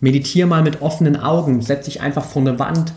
Meditiere 0.00 0.46
mal 0.46 0.62
mit 0.62 0.82
offenen 0.82 1.16
Augen. 1.16 1.62
Setz 1.62 1.86
dich 1.86 2.02
einfach 2.02 2.26
vor 2.26 2.42
eine 2.42 2.58
Wand, 2.58 2.92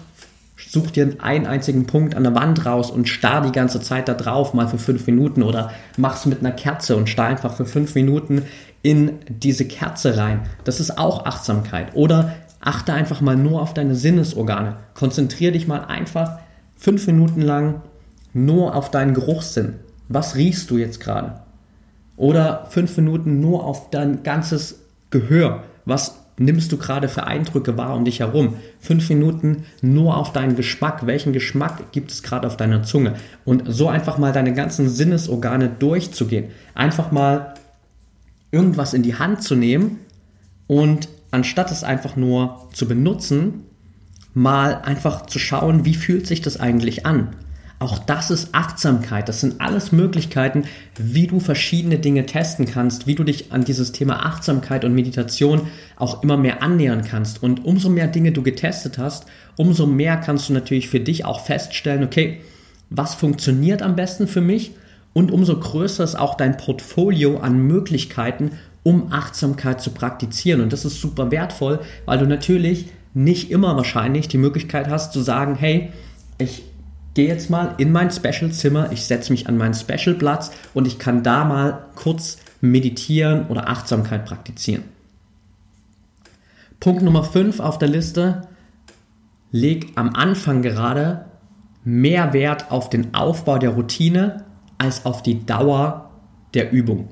such 0.69 0.91
dir 0.91 1.15
einen 1.19 1.45
einzigen 1.45 1.86
Punkt 1.86 2.15
an 2.15 2.23
der 2.23 2.36
Wand 2.36 2.65
raus 2.65 2.91
und 2.91 3.08
starr 3.08 3.41
die 3.41 3.52
ganze 3.52 3.82
Zeit 3.82 4.08
da 4.08 4.13
drauf, 4.13 4.54
mal 4.54 4.67
für 4.67 4.78
fünf 4.78 5.08
Minuten 5.08 5.43
oder 5.43 5.71
mach's 5.97 6.26
mit 6.26 6.39
einer 6.39 6.52
Kerze 6.52 6.95
und 6.95 7.10
starr 7.10 7.28
einfach 7.28 7.54
für 7.56 7.65
fünf 7.65 7.95
Minuten 7.95 8.43
in 8.82 9.19
diese 9.28 9.65
Kerze 9.65 10.17
rein. 10.17 10.41
Das 10.63 10.80
ist 10.80 10.97
auch 10.97 11.26
Achtsamkeit. 11.26 11.95
Oder 11.95 12.36
achte 12.60 12.93
einfach 12.93 13.21
mal 13.21 13.36
nur 13.36 13.62
auf 13.62 13.73
deine 13.73 13.95
Sinnesorgane. 13.95 14.78
Konzentrier 14.93 15.52
dich 15.52 15.67
mal 15.67 15.86
einfach 15.86 16.39
fünf 16.76 17.08
Minuten 17.08 17.41
lang 17.41 17.82
nur 18.34 18.76
auf 18.76 18.91
deinen 18.91 19.13
Geruchssinn. 19.13 19.76
Was 20.10 20.36
riechst 20.36 20.69
du 20.69 20.78
jetzt 20.78 20.99
gerade? 20.99 21.41
Oder 22.17 22.67
fünf 22.69 22.95
Minuten 22.97 23.39
nur 23.39 23.65
auf 23.65 23.89
dein 23.89 24.23
ganzes 24.23 24.82
Gehör. 25.10 25.63
Was 25.86 26.22
nimmst 26.38 26.72
du 26.72 26.78
gerade 26.78 27.08
für 27.10 27.26
Eindrücke 27.26 27.78
wahr 27.78 27.96
um 27.96 28.06
dich 28.06 28.19
herum? 28.19 28.56
Fünf 28.80 29.10
Minuten 29.10 29.65
nur 29.82 30.17
auf 30.17 30.34
deinen 30.34 30.56
Geschmack. 30.56 31.06
Welchen 31.06 31.34
Geschmack 31.34 31.91
gibt 31.91 32.12
es 32.12 32.24
gerade 32.24 32.48
auf 32.48 32.58
deiner 32.58 32.84
Zunge? 32.84 33.15
Und 33.46 33.63
so 33.67 33.88
einfach 33.88 34.17
mal 34.17 34.34
deine 34.34 34.54
ganzen 34.54 34.89
Sinnesorgane 34.89 35.69
durchzugehen. 35.69 36.50
Einfach 36.76 37.12
mal 37.12 37.54
irgendwas 38.52 38.93
in 38.93 39.04
die 39.04 39.15
Hand 39.15 39.43
zu 39.43 39.56
nehmen 39.56 40.00
und 40.67 41.10
anstatt 41.32 41.72
es 41.72 41.84
einfach 41.84 42.15
nur 42.15 42.69
zu 42.74 42.88
benutzen, 42.88 43.63
mal 44.34 44.82
einfach 44.84 45.26
zu 45.26 45.39
schauen, 45.39 45.86
wie 45.86 45.96
fühlt 45.96 46.28
sich 46.28 46.41
das 46.41 46.60
eigentlich 46.60 47.06
an? 47.06 47.36
Auch 47.84 48.00
das 48.00 48.32
ist 48.32 48.56
Achtsamkeit. 48.56 49.28
Das 49.28 49.41
sind 49.41 49.60
alles 49.60 49.91
Möglichkeiten, 49.91 50.63
wie 50.98 51.28
du 51.28 51.41
verschiedene 51.41 52.00
Dinge 52.00 52.26
testen 52.26 52.65
kannst, 52.65 53.08
wie 53.08 53.15
du 53.15 53.26
dich 53.26 53.52
an 53.52 53.65
dieses 53.65 53.91
Thema 53.91 54.26
Achtsamkeit 54.26 54.86
und 54.86 54.96
Meditation 54.96 55.67
auch 55.98 56.24
immer 56.24 56.38
mehr 56.38 56.63
annähern 56.63 57.04
kannst. 57.04 57.43
Und 57.43 57.65
umso 57.65 57.89
mehr 57.89 58.08
Dinge 58.08 58.32
du 58.32 58.41
getestet 58.41 58.98
hast, 58.98 59.26
umso 59.58 59.86
mehr 59.86 60.15
kannst 60.15 60.48
du 60.48 60.54
natürlich 60.54 60.88
für 60.88 61.02
dich 61.02 61.26
auch 61.26 61.41
feststellen, 61.41 62.06
okay, 62.06 62.39
was 62.89 63.15
funktioniert 63.15 63.82
am 63.82 63.98
besten 63.98 64.30
für 64.30 64.39
mich? 64.39 64.72
Und 65.12 65.30
umso 65.30 65.60
größer 65.60 66.06
ist 66.06 66.15
auch 66.15 66.36
dein 66.36 66.56
Portfolio 66.56 67.39
an 67.39 67.67
Möglichkeiten, 67.67 68.52
um 68.84 69.12
Achtsamkeit 69.12 69.82
zu 69.82 69.91
praktizieren. 69.91 70.62
Und 70.62 70.72
das 70.72 70.86
ist 70.86 71.02
super 71.02 71.32
wertvoll, 71.32 71.82
weil 72.06 72.17
du 72.17 72.28
natürlich 72.28 72.86
nicht 73.13 73.52
immer 73.52 73.76
wahrscheinlich 73.76 74.30
die 74.30 74.38
Möglichkeit 74.38 74.88
hast 74.88 75.12
zu 75.12 75.19
sagen, 75.19 75.56
hey, 75.56 75.91
ich 76.38 76.63
gehe 77.13 77.28
jetzt 77.28 77.49
mal 77.49 77.76
in 77.78 77.91
mein 77.91 78.12
Special-Zimmer, 78.12 78.91
ich 78.91 79.06
setze 79.06 79.32
mich 79.32 79.47
an 79.47 79.58
meinen 79.58 79.73
Special-Platz 79.73 80.52
und 80.73 80.88
ich 80.88 80.99
kann 80.99 81.23
da 81.23 81.45
mal 81.45 81.86
kurz 81.95 82.38
meditieren 82.62 83.47
oder 83.47 83.69
Achtsamkeit 83.69 84.26
praktizieren. 84.26 84.84
Punkt 86.80 87.02
Nummer 87.02 87.23
5 87.23 87.60
auf 87.60 87.78
der 87.78 87.88
Liste, 87.88 88.47
leg 89.52 89.93
am 89.95 90.15
Anfang 90.15 90.62
gerade 90.62 91.26
mehr 91.84 92.34
Wert 92.34 92.71
auf 92.71 92.89
den 92.89 93.13
Aufbau 93.13 93.58
der 93.58 93.71
Routine 93.71 94.43
als 94.78 95.06
auf 95.06 95.23
die 95.23 95.45
Dauer 95.45 96.12
der 96.54 96.71
Übung. 96.71 97.10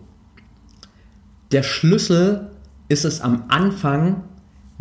Der 1.51 1.63
Schlüssel 1.63 2.51
ist 2.87 3.05
es 3.05 3.21
am 3.21 3.43
Anfang, 3.49 4.23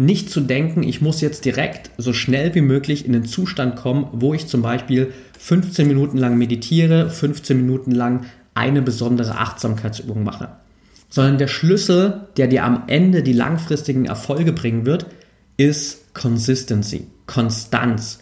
nicht 0.00 0.30
zu 0.30 0.40
denken, 0.40 0.82
ich 0.82 1.02
muss 1.02 1.20
jetzt 1.20 1.44
direkt 1.44 1.90
so 1.98 2.14
schnell 2.14 2.54
wie 2.54 2.62
möglich 2.62 3.04
in 3.04 3.12
den 3.12 3.26
Zustand 3.26 3.76
kommen, 3.76 4.08
wo 4.12 4.32
ich 4.32 4.46
zum 4.46 4.62
Beispiel 4.62 5.12
15 5.38 5.86
Minuten 5.86 6.16
lang 6.16 6.38
meditiere, 6.38 7.10
15 7.10 7.54
Minuten 7.54 7.90
lang 7.90 8.24
eine 8.54 8.80
besondere 8.80 9.36
Achtsamkeitsübung 9.36 10.24
mache. 10.24 10.48
Sondern 11.10 11.36
der 11.36 11.48
Schlüssel, 11.48 12.28
der 12.38 12.46
dir 12.46 12.64
am 12.64 12.84
Ende 12.86 13.22
die 13.22 13.34
langfristigen 13.34 14.06
Erfolge 14.06 14.54
bringen 14.54 14.86
wird, 14.86 15.04
ist 15.58 16.14
Consistency, 16.14 17.06
Konstanz. 17.26 18.20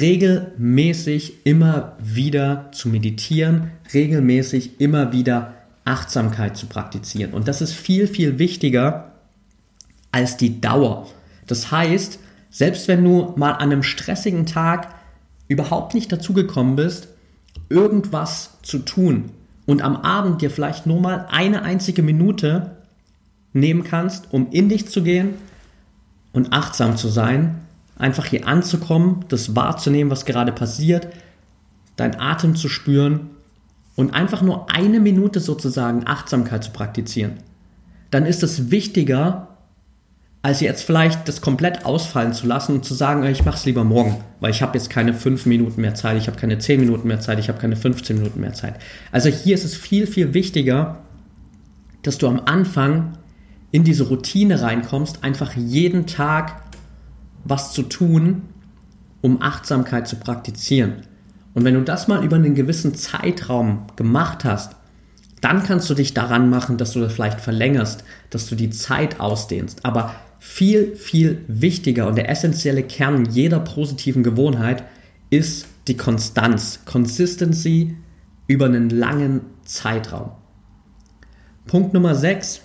Regelmäßig 0.00 1.44
immer 1.44 1.96
wieder 1.98 2.70
zu 2.70 2.88
meditieren, 2.88 3.72
regelmäßig 3.92 4.78
immer 4.80 5.12
wieder 5.12 5.54
Achtsamkeit 5.84 6.56
zu 6.56 6.66
praktizieren. 6.66 7.32
Und 7.32 7.48
das 7.48 7.62
ist 7.62 7.72
viel, 7.72 8.06
viel 8.06 8.38
wichtiger, 8.38 9.09
als 10.12 10.36
die 10.36 10.60
Dauer. 10.60 11.06
Das 11.46 11.70
heißt, 11.70 12.18
selbst 12.50 12.88
wenn 12.88 13.04
du 13.04 13.32
mal 13.36 13.52
an 13.52 13.70
einem 13.70 13.82
stressigen 13.82 14.46
Tag 14.46 14.94
überhaupt 15.48 15.94
nicht 15.94 16.10
dazugekommen 16.12 16.76
bist, 16.76 17.08
irgendwas 17.68 18.58
zu 18.62 18.80
tun 18.80 19.30
und 19.66 19.82
am 19.82 19.96
Abend 19.96 20.42
dir 20.42 20.50
vielleicht 20.50 20.86
nur 20.86 21.00
mal 21.00 21.26
eine 21.30 21.62
einzige 21.62 22.02
Minute 22.02 22.76
nehmen 23.52 23.84
kannst, 23.84 24.32
um 24.32 24.50
in 24.50 24.68
dich 24.68 24.88
zu 24.88 25.02
gehen 25.02 25.34
und 26.32 26.52
achtsam 26.52 26.96
zu 26.96 27.08
sein, 27.08 27.60
einfach 27.96 28.26
hier 28.26 28.46
anzukommen, 28.46 29.24
das 29.28 29.54
wahrzunehmen, 29.54 30.10
was 30.10 30.24
gerade 30.24 30.52
passiert, 30.52 31.08
dein 31.96 32.18
Atem 32.18 32.56
zu 32.56 32.68
spüren 32.68 33.30
und 33.96 34.14
einfach 34.14 34.42
nur 34.42 34.70
eine 34.70 35.00
Minute 35.00 35.40
sozusagen 35.40 36.06
Achtsamkeit 36.06 36.64
zu 36.64 36.70
praktizieren, 36.70 37.34
dann 38.10 38.24
ist 38.26 38.42
es 38.42 38.70
wichtiger, 38.70 39.49
als 40.42 40.60
jetzt 40.60 40.84
vielleicht 40.84 41.28
das 41.28 41.42
komplett 41.42 41.84
ausfallen 41.84 42.32
zu 42.32 42.46
lassen 42.46 42.76
und 42.76 42.84
zu 42.84 42.94
sagen, 42.94 43.24
ich 43.24 43.44
mache 43.44 43.56
es 43.56 43.66
lieber 43.66 43.84
morgen, 43.84 44.16
weil 44.40 44.50
ich 44.50 44.62
habe 44.62 44.76
jetzt 44.78 44.88
keine 44.88 45.12
fünf 45.12 45.44
Minuten 45.44 45.82
mehr 45.82 45.94
Zeit, 45.94 46.16
ich 46.16 46.28
habe 46.28 46.38
keine 46.38 46.58
zehn 46.58 46.80
Minuten 46.80 47.08
mehr 47.08 47.20
Zeit, 47.20 47.38
ich 47.38 47.48
habe 47.48 47.58
keine 47.58 47.76
15 47.76 48.16
Minuten 48.16 48.40
mehr 48.40 48.54
Zeit. 48.54 48.76
Also 49.12 49.28
hier 49.28 49.54
ist 49.54 49.64
es 49.64 49.74
viel, 49.74 50.06
viel 50.06 50.32
wichtiger, 50.32 51.00
dass 52.02 52.16
du 52.16 52.26
am 52.26 52.40
Anfang 52.46 53.18
in 53.70 53.84
diese 53.84 54.04
Routine 54.04 54.62
reinkommst, 54.62 55.22
einfach 55.22 55.54
jeden 55.54 56.06
Tag 56.06 56.62
was 57.44 57.72
zu 57.72 57.82
tun, 57.82 58.42
um 59.20 59.42
Achtsamkeit 59.42 60.08
zu 60.08 60.16
praktizieren. 60.16 61.02
Und 61.52 61.64
wenn 61.64 61.74
du 61.74 61.82
das 61.82 62.08
mal 62.08 62.24
über 62.24 62.36
einen 62.36 62.54
gewissen 62.54 62.94
Zeitraum 62.94 63.86
gemacht 63.96 64.44
hast, 64.44 64.76
dann 65.42 65.62
kannst 65.62 65.88
du 65.90 65.94
dich 65.94 66.14
daran 66.14 66.48
machen, 66.48 66.78
dass 66.78 66.92
du 66.92 67.00
das 67.00 67.12
vielleicht 67.12 67.40
verlängerst, 67.40 68.04
dass 68.30 68.46
du 68.46 68.54
die 68.54 68.70
Zeit 68.70 69.20
ausdehnst. 69.20 69.84
Aber 69.84 70.14
viel, 70.40 70.96
viel 70.96 71.44
wichtiger 71.46 72.08
und 72.08 72.16
der 72.16 72.30
essentielle 72.30 72.82
Kern 72.82 73.26
jeder 73.26 73.60
positiven 73.60 74.22
Gewohnheit 74.22 74.82
ist 75.28 75.66
die 75.86 75.96
Konstanz, 75.96 76.80
Consistency 76.86 77.94
über 78.48 78.64
einen 78.64 78.90
langen 78.90 79.42
Zeitraum. 79.64 80.32
Punkt 81.66 81.92
Nummer 81.94 82.14
6 82.14 82.62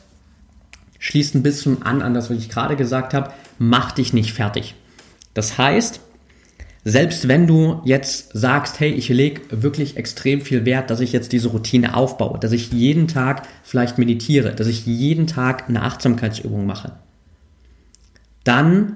schließt 0.99 1.35
ein 1.35 1.43
bisschen 1.43 1.83
an 1.83 2.01
an 2.01 2.13
das, 2.13 2.29
was 2.29 2.37
ich 2.37 2.49
gerade 2.49 2.75
gesagt 2.77 3.13
habe, 3.13 3.31
mach 3.59 3.91
dich 3.91 4.13
nicht 4.13 4.31
fertig. 4.31 4.75
Das 5.33 5.57
heißt, 5.57 5.99
selbst 6.85 7.27
wenn 7.27 7.45
du 7.45 7.81
jetzt 7.83 8.29
sagst, 8.33 8.79
hey, 8.79 8.91
ich 8.91 9.09
lege 9.09 9.41
wirklich 9.49 9.97
extrem 9.97 10.41
viel 10.41 10.65
Wert, 10.65 10.89
dass 10.89 11.01
ich 11.01 11.11
jetzt 11.11 11.33
diese 11.33 11.49
Routine 11.49 11.95
aufbaue, 11.95 12.39
dass 12.39 12.51
ich 12.51 12.71
jeden 12.71 13.07
Tag 13.07 13.47
vielleicht 13.63 13.97
meditiere, 13.97 14.55
dass 14.55 14.67
ich 14.67 14.85
jeden 14.85 15.27
Tag 15.27 15.67
eine 15.67 15.81
Achtsamkeitsübung 15.81 16.65
mache, 16.65 16.93
dann 18.45 18.95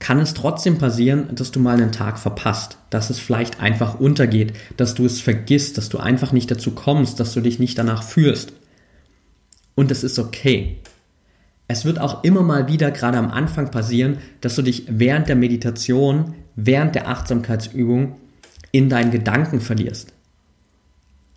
kann 0.00 0.18
es 0.18 0.34
trotzdem 0.34 0.78
passieren, 0.78 1.34
dass 1.34 1.52
du 1.52 1.60
mal 1.60 1.74
einen 1.74 1.92
Tag 1.92 2.18
verpasst, 2.18 2.78
dass 2.88 3.10
es 3.10 3.18
vielleicht 3.18 3.60
einfach 3.60 4.00
untergeht, 4.00 4.54
dass 4.76 4.94
du 4.94 5.04
es 5.04 5.20
vergisst, 5.20 5.78
dass 5.78 5.90
du 5.90 5.98
einfach 5.98 6.32
nicht 6.32 6.50
dazu 6.50 6.72
kommst, 6.72 7.20
dass 7.20 7.34
du 7.34 7.40
dich 7.40 7.58
nicht 7.58 7.78
danach 7.78 8.02
fühlst. 8.02 8.52
Und 9.74 9.90
es 9.90 10.02
ist 10.02 10.18
okay. 10.18 10.78
Es 11.68 11.84
wird 11.84 12.00
auch 12.00 12.24
immer 12.24 12.42
mal 12.42 12.66
wieder 12.66 12.90
gerade 12.90 13.18
am 13.18 13.30
Anfang 13.30 13.70
passieren, 13.70 14.18
dass 14.40 14.56
du 14.56 14.62
dich 14.62 14.86
während 14.88 15.28
der 15.28 15.36
Meditation, 15.36 16.34
während 16.56 16.94
der 16.94 17.08
Achtsamkeitsübung 17.08 18.16
in 18.72 18.88
deinen 18.88 19.10
Gedanken 19.10 19.60
verlierst. 19.60 20.12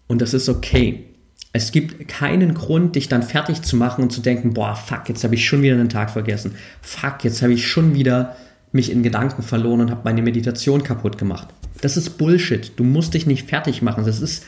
Und 0.07 0.21
das 0.21 0.33
ist 0.33 0.49
okay. 0.49 1.12
Es 1.55 1.71
gibt 1.71 2.07
keinen 2.07 2.55
Grund, 2.55 2.95
dich 2.95 3.09
dann 3.09 3.21
fertig 3.21 3.61
zu 3.61 3.75
machen 3.77 4.03
und 4.03 4.11
zu 4.11 4.21
denken, 4.21 4.55
boah, 4.55 4.75
fuck, 4.75 5.07
jetzt 5.07 5.23
habe 5.23 5.35
ich 5.35 5.45
schon 5.45 5.61
wieder 5.61 5.75
einen 5.75 5.87
Tag 5.87 6.09
vergessen. 6.09 6.55
Fuck, 6.81 7.23
jetzt 7.23 7.43
habe 7.43 7.53
ich 7.53 7.67
schon 7.67 7.93
wieder 7.93 8.35
mich 8.71 8.91
in 8.91 9.03
Gedanken 9.03 9.43
verloren 9.43 9.81
und 9.81 9.91
habe 9.91 10.01
meine 10.03 10.23
Meditation 10.23 10.83
kaputt 10.83 11.19
gemacht. 11.19 11.49
Das 11.81 11.95
ist 11.95 12.17
Bullshit. 12.17 12.71
Du 12.75 12.83
musst 12.83 13.13
dich 13.13 13.27
nicht 13.27 13.47
fertig 13.47 13.83
machen. 13.83 14.03
Das 14.03 14.19
ist 14.19 14.45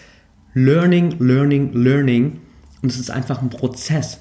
Learning, 0.55 1.15
Learning, 1.19 1.73
Learning. 1.73 2.39
Und 2.81 2.91
es 2.91 2.99
ist 2.99 3.11
einfach 3.11 3.39
ein 3.39 3.51
Prozess. 3.51 4.19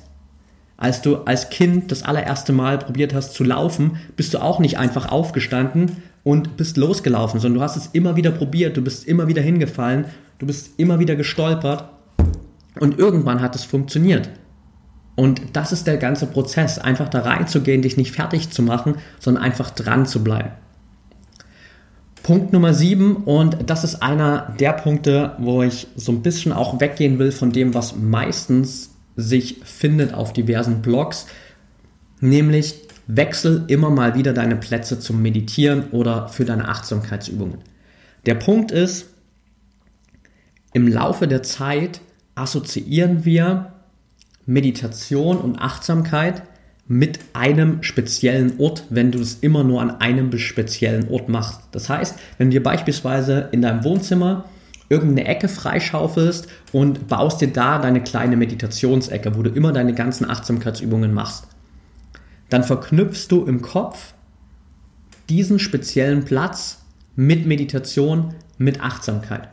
Als 0.77 1.01
du 1.01 1.16
als 1.18 1.49
Kind 1.49 1.90
das 1.90 2.03
allererste 2.03 2.53
Mal 2.53 2.79
probiert 2.79 3.14
hast 3.14 3.33
zu 3.33 3.44
laufen, 3.44 3.97
bist 4.16 4.35
du 4.35 4.42
auch 4.42 4.59
nicht 4.59 4.77
einfach 4.77 5.11
aufgestanden 5.11 6.03
und 6.23 6.59
bist 6.59 6.77
losgelaufen, 6.77 7.40
sondern 7.40 7.61
du 7.61 7.62
hast 7.62 7.77
es 7.77 7.87
immer 7.92 8.16
wieder 8.16 8.31
probiert, 8.31 8.77
du 8.77 8.83
bist 8.83 9.07
immer 9.07 9.29
wieder 9.29 9.40
hingefallen, 9.40 10.07
du 10.38 10.47
bist 10.47 10.79
immer 10.79 10.99
wieder 10.99 11.16
gestolpert 11.16 11.88
und 12.81 12.99
irgendwann 12.99 13.41
hat 13.41 13.55
es 13.55 13.65
funktioniert. 13.65 14.31
Und 15.17 15.41
das 15.53 15.73
ist 15.73 15.87
der 15.87 15.97
ganze 15.97 16.27
Prozess, 16.27 16.79
einfach 16.79 17.09
da 17.09 17.21
reinzugehen, 17.21 17.83
dich 17.83 17.97
nicht 17.97 18.13
fertig 18.13 18.51
zu 18.51 18.63
machen, 18.63 18.97
sondern 19.21 19.45
einfach 19.45 19.71
dran 19.71 20.07
zu 20.07 20.25
bleiben. 20.25 20.51
Punkt 22.25 22.53
Nummer 22.53 22.73
sieben 22.73 23.17
und 23.17 23.69
das 23.69 23.85
ist 23.85 24.03
einer 24.03 24.55
der 24.59 24.73
Punkte, 24.73 25.37
wo 25.39 25.63
ich 25.63 25.87
so 25.95 26.11
ein 26.11 26.23
bisschen 26.23 26.53
auch 26.53 26.81
weggehen 26.81 27.19
will 27.19 27.33
von 27.33 27.53
dem, 27.53 27.75
was 27.75 27.95
meistens 27.97 28.95
sich 29.15 29.61
findet 29.63 30.15
auf 30.15 30.33
diversen 30.33 30.81
Blogs, 30.81 31.27
nämlich 32.21 32.77
wechsel 33.07 33.65
immer 33.69 33.91
mal 33.91 34.15
wieder 34.15 34.33
deine 34.33 34.57
Plätze 34.57 34.99
zum 34.99 35.21
Meditieren 35.21 35.91
oder 35.91 36.29
für 36.29 36.47
deine 36.47 36.69
Achtsamkeitsübungen. 36.69 37.59
Der 38.25 38.35
Punkt 38.35 38.73
ist, 38.73 39.11
im 40.73 40.89
Laufe 40.89 41.29
der 41.29 41.43
Zeit 41.43 42.01
assoziieren 42.35 43.25
wir 43.25 43.73
Meditation 44.47 45.38
und 45.38 45.59
Achtsamkeit 45.59 46.42
mit 46.87 47.18
einem 47.33 47.83
speziellen 47.83 48.59
Ort, 48.59 48.85
wenn 48.90 49.11
du 49.11 49.18
es 49.20 49.38
immer 49.40 49.64
nur 49.64 49.81
an 49.81 49.90
einem 50.01 50.37
speziellen 50.38 51.09
Ort 51.09 51.29
machst. 51.29 51.61
Das 51.73 51.88
heißt, 51.88 52.18
wenn 52.37 52.51
du 52.51 52.59
dir 52.59 52.62
beispielsweise 52.62 53.49
in 53.53 53.62
deinem 53.62 53.85
Wohnzimmer 53.85 54.44
irgendeine 54.90 55.27
Ecke 55.27 55.49
freischaufelst 55.49 56.47
und 56.73 57.09
baust 57.09 57.40
dir 57.40 57.49
da 57.49 57.79
deine 57.79 58.03
kleine 58.03 58.37
Meditationsecke, 58.37 59.35
wo 59.35 59.42
du 59.42 59.51
immer 59.51 59.73
deine 59.73 59.94
ganzen 59.94 60.29
Achtsamkeitsübungen 60.29 61.14
machst, 61.14 61.49
dann 62.51 62.64
verknüpfst 62.64 63.29
du 63.31 63.44
im 63.47 63.62
Kopf 63.62 64.12
diesen 65.31 65.59
speziellen 65.59 66.25
Platz 66.25 66.83
mit 67.16 67.47
Meditation, 67.47 68.35
mit 68.59 68.83
Achtsamkeit. 68.83 69.49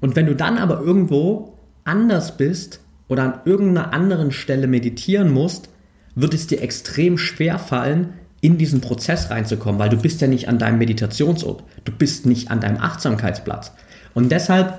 Und 0.00 0.16
wenn 0.16 0.26
du 0.26 0.34
dann 0.34 0.58
aber 0.58 0.80
irgendwo 0.80 1.55
anders 1.86 2.36
bist 2.36 2.80
oder 3.08 3.22
an 3.22 3.40
irgendeiner 3.44 3.92
anderen 3.92 4.32
Stelle 4.32 4.66
meditieren 4.66 5.32
musst, 5.32 5.68
wird 6.14 6.34
es 6.34 6.46
dir 6.46 6.62
extrem 6.62 7.18
schwer 7.18 7.58
fallen, 7.58 8.14
in 8.40 8.58
diesen 8.58 8.80
Prozess 8.80 9.30
reinzukommen, 9.30 9.78
weil 9.78 9.88
du 9.88 9.96
bist 9.96 10.20
ja 10.20 10.28
nicht 10.28 10.48
an 10.48 10.58
deinem 10.58 10.78
Meditationsort, 10.78 11.64
du 11.84 11.92
bist 11.92 12.26
nicht 12.26 12.50
an 12.50 12.60
deinem 12.60 12.78
Achtsamkeitsplatz. 12.78 13.72
Und 14.14 14.30
deshalb 14.30 14.78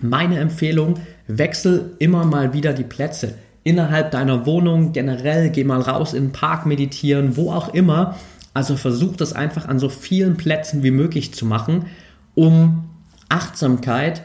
meine 0.00 0.38
Empfehlung, 0.38 1.00
wechsel 1.26 1.94
immer 1.98 2.24
mal 2.24 2.52
wieder 2.52 2.72
die 2.72 2.84
Plätze. 2.84 3.34
Innerhalb 3.64 4.10
deiner 4.12 4.46
Wohnung, 4.46 4.92
generell, 4.92 5.50
geh 5.50 5.64
mal 5.64 5.80
raus 5.80 6.14
in 6.14 6.26
den 6.26 6.32
Park 6.32 6.66
meditieren, 6.66 7.36
wo 7.36 7.50
auch 7.50 7.74
immer. 7.74 8.16
Also 8.54 8.76
versuch 8.76 9.16
das 9.16 9.32
einfach 9.32 9.66
an 9.66 9.78
so 9.78 9.88
vielen 9.88 10.36
Plätzen 10.36 10.82
wie 10.82 10.90
möglich 10.90 11.34
zu 11.34 11.46
machen, 11.46 11.86
um 12.34 12.84
Achtsamkeit 13.28 14.22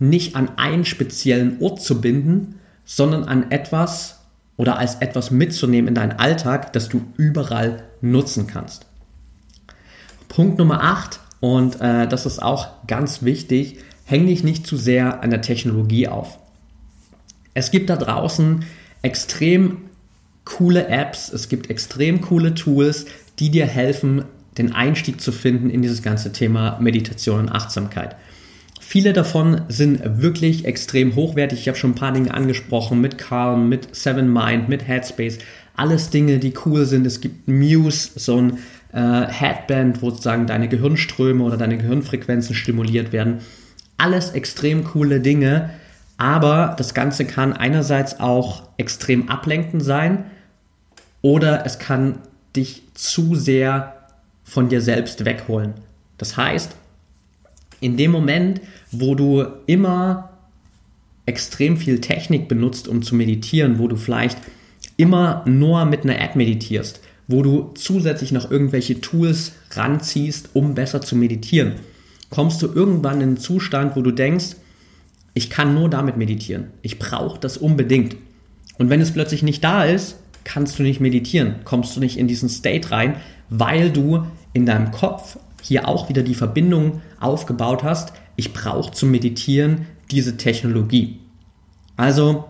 nicht 0.00 0.34
an 0.34 0.58
einen 0.58 0.84
speziellen 0.84 1.58
Ort 1.60 1.80
zu 1.80 2.00
binden, 2.00 2.56
sondern 2.84 3.24
an 3.24 3.52
etwas 3.52 4.20
oder 4.56 4.78
als 4.78 4.96
etwas 4.96 5.30
mitzunehmen 5.30 5.88
in 5.88 5.94
deinen 5.94 6.18
Alltag, 6.18 6.72
das 6.72 6.88
du 6.88 7.02
überall 7.16 7.84
nutzen 8.00 8.46
kannst. 8.46 8.86
Punkt 10.28 10.58
Nummer 10.58 10.82
8, 10.82 11.20
und 11.40 11.80
äh, 11.80 12.06
das 12.06 12.26
ist 12.26 12.42
auch 12.42 12.86
ganz 12.86 13.22
wichtig, 13.22 13.78
häng 14.04 14.26
dich 14.26 14.44
nicht 14.44 14.66
zu 14.66 14.76
sehr 14.76 15.22
an 15.22 15.30
der 15.30 15.40
Technologie 15.40 16.08
auf. 16.08 16.38
Es 17.54 17.70
gibt 17.70 17.90
da 17.90 17.96
draußen 17.96 18.64
extrem 19.02 19.78
coole 20.44 20.88
Apps, 20.88 21.32
es 21.32 21.48
gibt 21.48 21.70
extrem 21.70 22.20
coole 22.20 22.54
Tools, 22.54 23.06
die 23.38 23.50
dir 23.50 23.66
helfen, 23.66 24.24
den 24.58 24.72
Einstieg 24.72 25.20
zu 25.20 25.32
finden 25.32 25.70
in 25.70 25.80
dieses 25.80 26.02
ganze 26.02 26.32
Thema 26.32 26.78
Meditation 26.80 27.40
und 27.40 27.48
Achtsamkeit. 27.48 28.16
Viele 28.92 29.12
davon 29.12 29.60
sind 29.68 30.00
wirklich 30.20 30.64
extrem 30.64 31.14
hochwertig. 31.14 31.60
Ich 31.60 31.68
habe 31.68 31.78
schon 31.78 31.92
ein 31.92 31.94
paar 31.94 32.10
Dinge 32.10 32.34
angesprochen 32.34 33.00
mit 33.00 33.18
Calm, 33.18 33.68
mit 33.68 33.94
Seven 33.94 34.32
Mind, 34.32 34.68
mit 34.68 34.88
Headspace. 34.88 35.38
Alles 35.76 36.10
Dinge, 36.10 36.40
die 36.40 36.52
cool 36.66 36.84
sind. 36.84 37.06
Es 37.06 37.20
gibt 37.20 37.46
Muse, 37.46 38.10
so 38.16 38.38
ein 38.38 38.58
äh, 38.92 39.28
Headband, 39.28 40.02
wo 40.02 40.10
sozusagen 40.10 40.48
deine 40.48 40.66
Gehirnströme 40.66 41.44
oder 41.44 41.56
deine 41.56 41.78
Gehirnfrequenzen 41.78 42.56
stimuliert 42.56 43.12
werden. 43.12 43.38
Alles 43.96 44.32
extrem 44.32 44.82
coole 44.82 45.20
Dinge. 45.20 45.70
Aber 46.16 46.74
das 46.76 46.92
Ganze 46.92 47.26
kann 47.26 47.52
einerseits 47.52 48.18
auch 48.18 48.64
extrem 48.76 49.28
ablenkend 49.28 49.84
sein 49.84 50.24
oder 51.22 51.64
es 51.64 51.78
kann 51.78 52.18
dich 52.56 52.82
zu 52.94 53.36
sehr 53.36 54.08
von 54.42 54.68
dir 54.68 54.80
selbst 54.80 55.24
wegholen. 55.24 55.74
Das 56.18 56.36
heißt, 56.36 56.74
in 57.80 57.96
dem 57.96 58.10
Moment, 58.10 58.60
wo 58.92 59.14
du 59.14 59.44
immer 59.66 60.30
extrem 61.26 61.76
viel 61.76 62.00
Technik 62.00 62.48
benutzt, 62.48 62.88
um 62.88 63.02
zu 63.02 63.14
meditieren, 63.14 63.78
wo 63.78 63.88
du 63.88 63.96
vielleicht 63.96 64.38
immer 64.96 65.42
nur 65.46 65.84
mit 65.84 66.04
einer 66.04 66.20
App 66.20 66.36
meditierst, 66.36 67.00
wo 67.28 67.42
du 67.42 67.70
zusätzlich 67.74 68.32
noch 68.32 68.50
irgendwelche 68.50 69.00
Tools 69.00 69.52
ranziehst, 69.70 70.50
um 70.54 70.74
besser 70.74 71.00
zu 71.00 71.16
meditieren, 71.16 71.74
kommst 72.28 72.60
du 72.62 72.66
irgendwann 72.66 73.20
in 73.20 73.28
einen 73.28 73.36
Zustand, 73.36 73.96
wo 73.96 74.02
du 74.02 74.10
denkst, 74.10 74.56
ich 75.34 75.48
kann 75.48 75.74
nur 75.74 75.88
damit 75.88 76.16
meditieren. 76.16 76.68
Ich 76.82 76.98
brauche 76.98 77.38
das 77.38 77.56
unbedingt. 77.56 78.16
Und 78.78 78.90
wenn 78.90 79.00
es 79.00 79.12
plötzlich 79.12 79.42
nicht 79.42 79.62
da 79.62 79.84
ist, 79.84 80.16
kannst 80.44 80.78
du 80.78 80.82
nicht 80.82 81.00
meditieren, 81.00 81.56
kommst 81.64 81.96
du 81.96 82.00
nicht 82.00 82.18
in 82.18 82.26
diesen 82.26 82.48
State 82.48 82.90
rein, 82.90 83.16
weil 83.48 83.90
du 83.90 84.26
in 84.52 84.66
deinem 84.66 84.90
Kopf 84.90 85.38
hier 85.62 85.88
auch 85.88 86.08
wieder 86.08 86.22
die 86.22 86.34
Verbindung 86.34 87.02
aufgebaut 87.20 87.82
hast, 87.82 88.12
ich 88.36 88.52
brauche 88.52 88.92
zum 88.92 89.10
Meditieren 89.10 89.86
diese 90.10 90.36
Technologie. 90.36 91.20
Also, 91.96 92.44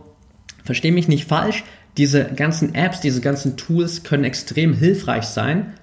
verstehe 0.64 0.92
mich 0.92 1.08
nicht 1.08 1.26
falsch, 1.26 1.64
diese 1.96 2.24
ganzen 2.24 2.74
Apps, 2.74 3.00
diese 3.00 3.20
ganzen 3.20 3.56
Tools 3.56 4.04
können 4.04 4.24
extrem 4.24 4.72
hilfreich 4.74 5.24
sein, 5.24 5.74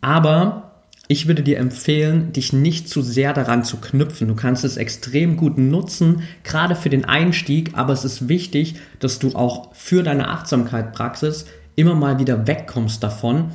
aber 0.00 0.66
ich 1.08 1.28
würde 1.28 1.42
dir 1.42 1.58
empfehlen, 1.58 2.32
dich 2.32 2.52
nicht 2.52 2.88
zu 2.88 3.00
sehr 3.00 3.32
daran 3.32 3.62
zu 3.62 3.76
knüpfen. 3.76 4.26
Du 4.26 4.34
kannst 4.34 4.64
es 4.64 4.76
extrem 4.76 5.36
gut 5.36 5.56
nutzen, 5.56 6.22
gerade 6.42 6.74
für 6.74 6.90
den 6.90 7.04
Einstieg, 7.04 7.72
aber 7.74 7.92
es 7.92 8.04
ist 8.04 8.28
wichtig, 8.28 8.76
dass 8.98 9.18
du 9.18 9.34
auch 9.34 9.72
für 9.74 10.02
deine 10.02 10.28
Achtsamkeitspraxis 10.28 11.46
immer 11.76 11.94
mal 11.94 12.18
wieder 12.18 12.46
wegkommst 12.46 13.02
davon, 13.02 13.50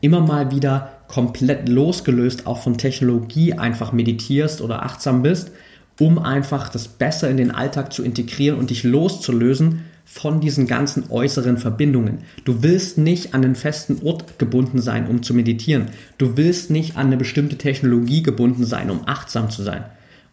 immer 0.00 0.20
mal 0.20 0.52
wieder 0.52 0.91
komplett 1.12 1.68
losgelöst 1.68 2.46
auch 2.46 2.62
von 2.62 2.78
Technologie 2.78 3.52
einfach 3.52 3.92
meditierst 3.92 4.62
oder 4.62 4.82
achtsam 4.82 5.22
bist, 5.22 5.50
um 6.00 6.18
einfach 6.18 6.70
das 6.70 6.88
besser 6.88 7.28
in 7.28 7.36
den 7.36 7.50
Alltag 7.50 7.92
zu 7.92 8.02
integrieren 8.02 8.58
und 8.58 8.70
dich 8.70 8.82
loszulösen 8.82 9.82
von 10.06 10.40
diesen 10.40 10.66
ganzen 10.66 11.10
äußeren 11.10 11.58
Verbindungen. 11.58 12.20
Du 12.46 12.62
willst 12.62 12.96
nicht 12.96 13.34
an 13.34 13.44
einen 13.44 13.56
festen 13.56 14.00
Ort 14.02 14.38
gebunden 14.38 14.80
sein, 14.80 15.06
um 15.06 15.22
zu 15.22 15.34
meditieren. 15.34 15.88
Du 16.16 16.38
willst 16.38 16.70
nicht 16.70 16.96
an 16.96 17.08
eine 17.08 17.18
bestimmte 17.18 17.58
Technologie 17.58 18.22
gebunden 18.22 18.64
sein, 18.64 18.90
um 18.90 19.06
achtsam 19.06 19.50
zu 19.50 19.62
sein. 19.62 19.84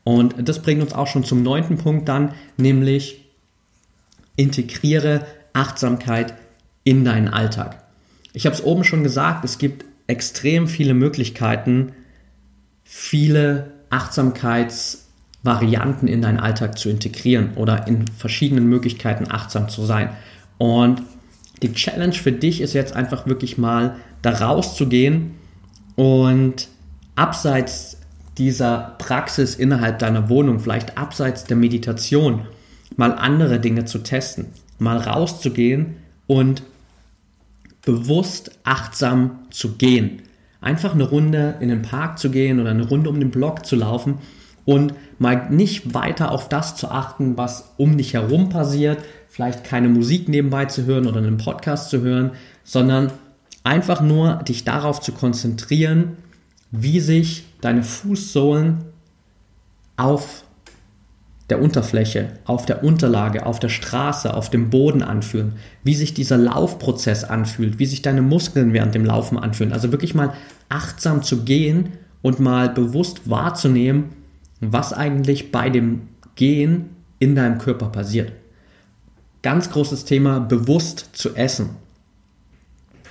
Und 0.05 0.47
das 0.47 0.61
bringt 0.61 0.81
uns 0.81 0.93
auch 0.93 1.07
schon 1.07 1.25
zum 1.25 1.43
neunten 1.43 1.77
Punkt 1.77 2.07
dann, 2.07 2.33
nämlich 2.55 3.25
integriere 4.37 5.25
Achtsamkeit 5.51 6.35
in 6.85 7.03
deinen 7.03 7.27
Alltag. 7.27 7.83
Ich 8.31 8.45
habe 8.45 8.55
es 8.55 8.63
oben 8.63 8.85
schon 8.85 9.03
gesagt, 9.03 9.43
es 9.43 9.57
gibt 9.57 9.88
extrem 10.09 10.67
viele 10.67 10.93
Möglichkeiten, 10.93 11.93
viele 12.83 13.71
Achtsamkeitsvarianten 13.89 16.07
in 16.07 16.21
deinen 16.21 16.39
Alltag 16.39 16.77
zu 16.77 16.89
integrieren 16.89 17.55
oder 17.55 17.87
in 17.87 18.07
verschiedenen 18.07 18.67
Möglichkeiten 18.67 19.25
achtsam 19.29 19.67
zu 19.69 19.85
sein. 19.85 20.11
Und 20.57 21.01
die 21.61 21.73
Challenge 21.73 22.13
für 22.13 22.31
dich 22.31 22.61
ist 22.61 22.73
jetzt 22.73 22.95
einfach 22.95 23.27
wirklich 23.27 23.59
mal 23.59 23.97
da 24.21 24.31
rauszugehen 24.31 25.31
und 25.95 26.67
abseits 27.15 27.97
dieser 28.37 28.95
Praxis 28.97 29.55
innerhalb 29.55 29.99
deiner 29.99 30.29
Wohnung, 30.29 30.59
vielleicht 30.59 30.97
abseits 30.97 31.43
der 31.43 31.57
Meditation, 31.57 32.47
mal 32.95 33.13
andere 33.13 33.59
Dinge 33.59 33.85
zu 33.85 33.99
testen, 33.99 34.47
mal 34.79 34.97
rauszugehen 34.97 35.97
und 36.25 36.63
bewusst 37.83 38.51
achtsam 38.63 39.39
zu 39.49 39.75
gehen. 39.75 40.21
Einfach 40.61 40.93
eine 40.93 41.07
Runde 41.07 41.55
in 41.59 41.69
den 41.69 41.81
Park 41.81 42.19
zu 42.19 42.29
gehen 42.29 42.59
oder 42.59 42.71
eine 42.71 42.87
Runde 42.87 43.09
um 43.09 43.19
den 43.19 43.31
Block 43.31 43.65
zu 43.65 43.75
laufen 43.75 44.19
und 44.65 44.93
mal 45.17 45.49
nicht 45.49 45.93
weiter 45.93 46.31
auf 46.31 46.49
das 46.49 46.75
zu 46.75 46.89
achten, 46.89 47.37
was 47.37 47.73
um 47.77 47.97
dich 47.97 48.13
herum 48.13 48.49
passiert, 48.49 48.99
vielleicht 49.27 49.63
keine 49.63 49.89
Musik 49.89 50.27
nebenbei 50.27 50.65
zu 50.65 50.85
hören 50.85 51.07
oder 51.07 51.17
einen 51.17 51.37
Podcast 51.37 51.89
zu 51.89 52.01
hören, 52.01 52.31
sondern 52.63 53.11
einfach 53.63 54.01
nur 54.01 54.35
dich 54.47 54.65
darauf 54.65 55.01
zu 55.01 55.11
konzentrieren, 55.11 56.17
wie 56.71 56.99
sich 56.99 57.45
deine 57.61 57.83
Fußsohlen 57.83 58.79
auf 59.97 60.43
der 61.49 61.61
Unterfläche, 61.61 62.29
auf 62.45 62.65
der 62.65 62.83
Unterlage, 62.83 63.45
auf 63.45 63.59
der 63.59 63.69
Straße, 63.69 64.33
auf 64.33 64.49
dem 64.49 64.69
Boden 64.69 65.01
anfühlen, 65.01 65.53
wie 65.83 65.95
sich 65.95 66.13
dieser 66.13 66.37
Laufprozess 66.37 67.23
anfühlt, 67.23 67.79
wie 67.79 67.85
sich 67.85 68.01
deine 68.01 68.21
Muskeln 68.21 68.73
während 68.73 68.93
dem 68.93 69.05
Laufen 69.05 69.37
anfühlen. 69.37 69.73
Also 69.73 69.91
wirklich 69.91 70.13
mal 70.13 70.33
achtsam 70.69 71.23
zu 71.23 71.43
gehen 71.43 71.93
und 72.21 72.39
mal 72.39 72.69
bewusst 72.69 73.29
wahrzunehmen, 73.29 74.09
was 74.59 74.93
eigentlich 74.93 75.51
bei 75.51 75.69
dem 75.69 76.09
Gehen 76.35 76.91
in 77.17 77.35
deinem 77.35 77.57
Körper 77.57 77.89
passiert. 77.89 78.31
Ganz 79.41 79.71
großes 79.71 80.05
Thema, 80.05 80.39
bewusst 80.39 81.09
zu 81.13 81.35
essen 81.35 81.69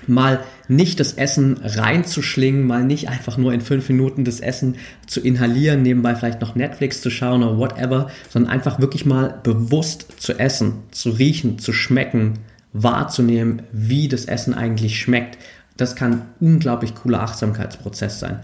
mal 0.09 0.41
nicht 0.69 1.01
das 1.01 1.13
Essen 1.13 1.59
reinzuschlingen, 1.63 2.67
mal 2.67 2.85
nicht 2.85 3.09
einfach 3.09 3.37
nur 3.37 3.53
in 3.53 3.61
fünf 3.61 3.89
Minuten 3.89 4.25
das 4.25 4.41
Essen 4.41 4.77
zu 5.07 5.21
inhalieren, 5.21 5.83
nebenbei 5.83 6.15
vielleicht 6.15 6.41
noch 6.41 6.55
Netflix 6.55 7.01
zu 7.01 7.11
schauen 7.11 7.43
oder 7.43 7.59
whatever, 7.59 8.11
sondern 8.29 8.53
einfach 8.53 8.81
wirklich 8.81 9.07
mal 9.07 9.41
bewusst 9.43 10.07
zu 10.19 10.39
essen, 10.39 10.75
zu 10.91 11.11
riechen, 11.11 11.59
zu 11.59 11.73
schmecken, 11.73 12.41
wahrzunehmen, 12.73 13.63
wie 13.73 14.09
das 14.09 14.25
Essen 14.25 14.55
eigentlich 14.55 14.99
schmeckt. 15.01 15.39
Das 15.77 15.97
kann 15.97 16.13
ein 16.13 16.23
unglaublich 16.41 16.95
cooler 16.95 17.23
Achtsamkeitsprozess 17.23 18.19
sein. 18.19 18.41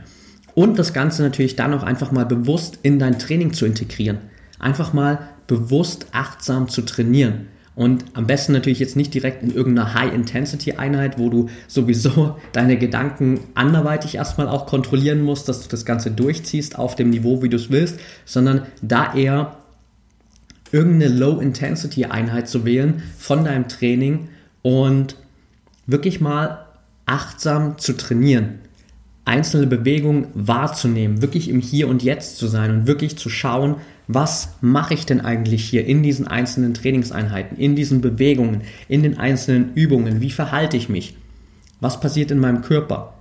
Und 0.55 0.79
das 0.79 0.93
Ganze 0.93 1.23
natürlich 1.23 1.57
dann 1.57 1.75
auch 1.75 1.83
einfach 1.83 2.13
mal 2.13 2.27
bewusst 2.27 2.79
in 2.83 2.99
dein 2.99 3.19
Training 3.19 3.53
zu 3.53 3.67
integrieren. 3.67 4.19
Einfach 4.61 4.93
mal 4.93 5.29
bewusst 5.47 6.07
achtsam 6.13 6.69
zu 6.69 6.83
trainieren. 6.83 7.49
Und 7.77 8.05
am 8.15 8.27
besten 8.27 8.53
natürlich 8.53 8.79
jetzt 8.79 8.95
nicht 8.95 9.13
direkt 9.13 9.43
in 9.43 9.53
irgendeiner 9.53 9.95
High-Intensity-Einheit, 9.95 11.19
wo 11.19 11.29
du 11.29 11.49
sowieso 11.67 12.37
deine 12.53 12.79
Gedanken 12.79 13.41
anderweitig 13.55 14.15
erstmal 14.15 14.49
auch 14.49 14.67
kontrollieren 14.67 15.23
musst, 15.23 15.49
dass 15.49 15.63
du 15.63 15.69
das 15.69 15.85
Ganze 15.85 16.11
durchziehst 16.11 16.79
auf 16.79 16.95
dem 16.95 17.11
Niveau, 17.11 17.43
wie 17.43 17.49
du 17.49 17.57
es 17.57 17.71
willst, 17.71 17.99
sondern 18.25 18.63
da 18.81 19.15
eher 19.15 19.57
irgendeine 20.71 21.13
Low-Intensity-Einheit 21.15 22.49
zu 22.49 22.65
wählen 22.65 23.03
von 23.19 23.45
deinem 23.45 23.69
Training 23.69 24.29
und 24.63 25.17
wirklich 25.87 26.21
mal 26.21 26.67
achtsam 27.07 27.79
zu 27.79 27.93
trainieren 27.95 28.61
einzelne 29.25 29.67
Bewegungen 29.67 30.29
wahrzunehmen, 30.35 31.23
wirklich 31.23 31.49
im 31.49 31.61
Hier 31.61 31.89
und 31.89 32.03
Jetzt 32.03 32.37
zu 32.37 32.47
sein 32.47 32.71
und 32.71 32.87
wirklich 32.87 33.17
zu 33.17 33.29
schauen, 33.29 33.77
was 34.07 34.55
mache 34.61 34.95
ich 34.95 35.07
denn 35.07 35.21
eigentlich 35.21 35.65
hier 35.65 35.87
in 35.87 36.03
diesen 36.03 36.29
einzelnen 36.29 36.75
Trainingseinheiten, 36.75 37.57
in 37.57 37.75
diesen 37.75 38.01
Bewegungen, 38.01 38.63
in 38.89 39.03
den 39.03 39.19
einzelnen 39.19 39.73
Übungen, 39.75 40.21
wie 40.21 40.31
verhalte 40.31 40.77
ich 40.77 40.89
mich, 40.89 41.17
was 41.81 42.01
passiert 42.01 42.31
in 42.31 42.39
meinem 42.39 42.63
Körper 42.63 43.15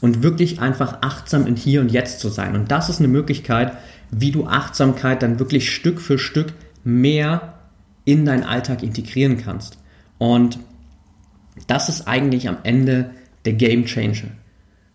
und 0.00 0.22
wirklich 0.22 0.60
einfach 0.60 0.98
achtsam 1.02 1.46
in 1.46 1.56
Hier 1.56 1.80
und 1.80 1.92
Jetzt 1.92 2.20
zu 2.20 2.28
sein. 2.28 2.54
Und 2.54 2.70
das 2.70 2.88
ist 2.88 3.00
eine 3.00 3.08
Möglichkeit, 3.08 3.76
wie 4.10 4.32
du 4.32 4.46
Achtsamkeit 4.46 5.22
dann 5.22 5.38
wirklich 5.38 5.70
Stück 5.70 6.00
für 6.00 6.18
Stück 6.18 6.52
mehr 6.84 7.54
in 8.04 8.24
deinen 8.24 8.44
Alltag 8.44 8.82
integrieren 8.82 9.36
kannst. 9.36 9.78
Und 10.18 10.58
das 11.66 11.88
ist 11.88 12.08
eigentlich 12.08 12.48
am 12.48 12.56
Ende 12.62 13.10
der 13.44 13.52
Game 13.52 13.84
Changer. 13.84 14.30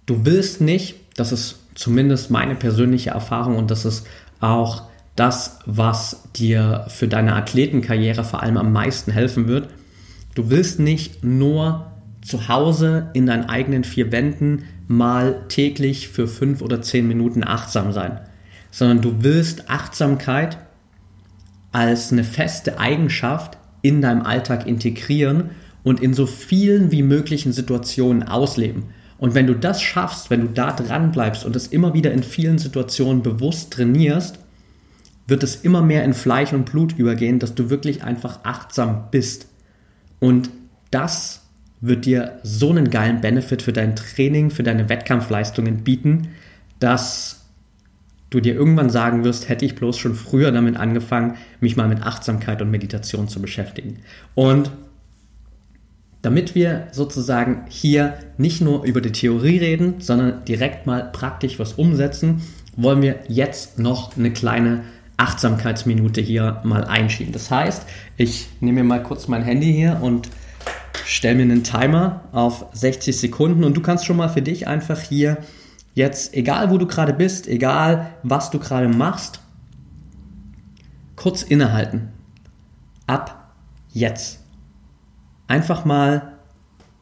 Du 0.05 0.25
willst 0.25 0.61
nicht, 0.61 0.95
das 1.15 1.31
ist 1.31 1.59
zumindest 1.75 2.31
meine 2.31 2.55
persönliche 2.55 3.11
Erfahrung 3.11 3.57
und 3.57 3.71
das 3.71 3.85
ist 3.85 4.07
auch 4.39 4.83
das, 5.15 5.59
was 5.65 6.23
dir 6.35 6.85
für 6.89 7.07
deine 7.07 7.35
Athletenkarriere 7.35 8.23
vor 8.23 8.43
allem 8.43 8.57
am 8.57 8.71
meisten 8.73 9.11
helfen 9.11 9.47
wird. 9.47 9.69
Du 10.35 10.49
willst 10.49 10.79
nicht 10.79 11.23
nur 11.23 11.91
zu 12.21 12.47
Hause 12.49 13.09
in 13.13 13.25
deinen 13.25 13.45
eigenen 13.45 13.83
vier 13.83 14.11
Wänden 14.11 14.63
mal 14.87 15.45
täglich 15.47 16.09
für 16.09 16.27
fünf 16.27 16.61
oder 16.61 16.81
zehn 16.81 17.07
Minuten 17.07 17.43
achtsam 17.43 17.91
sein, 17.91 18.19
sondern 18.71 19.01
du 19.01 19.23
willst 19.23 19.69
Achtsamkeit 19.69 20.57
als 21.71 22.11
eine 22.11 22.23
feste 22.23 22.79
Eigenschaft 22.79 23.57
in 23.81 24.01
deinem 24.01 24.23
Alltag 24.23 24.67
integrieren 24.67 25.51
und 25.83 26.01
in 26.01 26.13
so 26.13 26.25
vielen 26.25 26.91
wie 26.91 27.03
möglichen 27.03 27.53
Situationen 27.53 28.23
ausleben. 28.23 28.85
Und 29.17 29.33
wenn 29.33 29.47
du 29.47 29.53
das 29.53 29.81
schaffst, 29.81 30.29
wenn 30.29 30.41
du 30.41 30.47
da 30.47 30.73
dran 30.73 31.11
bleibst 31.11 31.45
und 31.45 31.55
es 31.55 31.67
immer 31.67 31.93
wieder 31.93 32.11
in 32.11 32.23
vielen 32.23 32.57
Situationen 32.57 33.23
bewusst 33.23 33.71
trainierst, 33.71 34.39
wird 35.27 35.43
es 35.43 35.55
immer 35.55 35.81
mehr 35.81 36.03
in 36.03 36.13
Fleisch 36.13 36.53
und 36.53 36.65
Blut 36.65 36.97
übergehen, 36.97 37.39
dass 37.39 37.55
du 37.55 37.69
wirklich 37.69 38.03
einfach 38.03 38.39
achtsam 38.43 39.05
bist. 39.11 39.47
Und 40.19 40.49
das 40.91 41.41
wird 41.81 42.05
dir 42.05 42.39
so 42.43 42.69
einen 42.69 42.89
geilen 42.89 43.21
Benefit 43.21 43.61
für 43.61 43.73
dein 43.73 43.95
Training, 43.95 44.49
für 44.49 44.63
deine 44.63 44.89
Wettkampfleistungen 44.89 45.83
bieten, 45.83 46.29
dass 46.79 47.45
du 48.29 48.39
dir 48.39 48.55
irgendwann 48.55 48.89
sagen 48.89 49.23
wirst, 49.23 49.49
hätte 49.49 49.65
ich 49.65 49.75
bloß 49.75 49.97
schon 49.97 50.15
früher 50.15 50.51
damit 50.51 50.77
angefangen, 50.77 51.35
mich 51.59 51.75
mal 51.75 51.87
mit 51.87 52.01
Achtsamkeit 52.01 52.61
und 52.61 52.71
Meditation 52.71 53.27
zu 53.27 53.41
beschäftigen. 53.41 53.99
Und 54.33 54.71
damit 56.21 56.55
wir 56.55 56.87
sozusagen 56.91 57.65
hier 57.69 58.15
nicht 58.37 58.59
nur 58.59 58.83
über 58.83 58.99
die 58.99 59.11
Theorie 59.11 59.59
reden, 59.59 59.95
sondern 59.99 60.43
direkt 60.45 60.87
mal 60.87 61.11
praktisch 61.11 61.59
was 61.59 61.73
umsetzen, 61.73 62.41
wollen 62.75 63.01
wir 63.01 63.19
jetzt 63.27 63.77
noch 63.77 64.17
eine 64.17 64.31
kleine 64.31 64.81
Achtsamkeitsminute 65.17 66.21
hier 66.21 66.61
mal 66.63 66.83
einschieben. 66.83 67.33
Das 67.33 67.49
heißt, 67.51 67.83
ich 68.17 68.47
nehme 68.59 68.83
mir 68.83 68.87
mal 68.87 69.03
kurz 69.03 69.27
mein 69.27 69.43
Handy 69.43 69.71
hier 69.71 69.99
und 70.01 70.29
stelle 71.05 71.35
mir 71.35 71.43
einen 71.43 71.63
Timer 71.63 72.21
auf 72.31 72.65
60 72.73 73.17
Sekunden 73.17 73.63
und 73.63 73.75
du 73.75 73.81
kannst 73.81 74.05
schon 74.05 74.17
mal 74.17 74.29
für 74.29 74.41
dich 74.41 74.67
einfach 74.67 74.99
hier 74.99 75.37
jetzt, 75.93 76.33
egal 76.33 76.71
wo 76.71 76.77
du 76.77 76.87
gerade 76.87 77.13
bist, 77.13 77.47
egal 77.47 78.11
was 78.23 78.49
du 78.49 78.59
gerade 78.59 78.87
machst, 78.87 79.39
kurz 81.15 81.43
innehalten. 81.43 82.09
Ab 83.07 83.53
jetzt. 83.91 84.41
Einfach 85.47 85.85
mal 85.85 86.33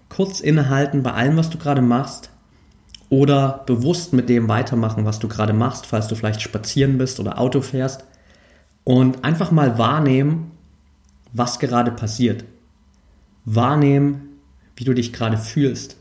kurz 0.10 0.42
innehalten 0.42 1.02
bei 1.02 1.14
allem, 1.14 1.38
was 1.38 1.50
du 1.50 1.58
gerade 1.58 1.82
machst 1.82 2.33
oder 3.14 3.62
bewusst 3.68 4.12
mit 4.12 4.28
dem 4.28 4.48
weitermachen, 4.50 5.06
was 5.06 5.20
du 5.20 5.28
gerade 5.28 5.54
machst, 5.54 5.86
falls 5.86 6.08
du 6.08 6.16
vielleicht 6.16 6.42
spazieren 6.42 6.98
bist 6.98 7.20
oder 7.20 7.38
Auto 7.38 7.62
fährst 7.62 8.06
und 8.86 9.24
einfach 9.24 9.52
mal 9.52 9.78
wahrnehmen, 9.78 10.50
was 11.32 11.60
gerade 11.60 11.92
passiert. 11.92 12.44
Wahrnehmen, 13.46 14.40
wie 14.76 14.84
du 14.84 14.96
dich 14.96 15.14
gerade 15.14 15.38
fühlst. 15.38 15.96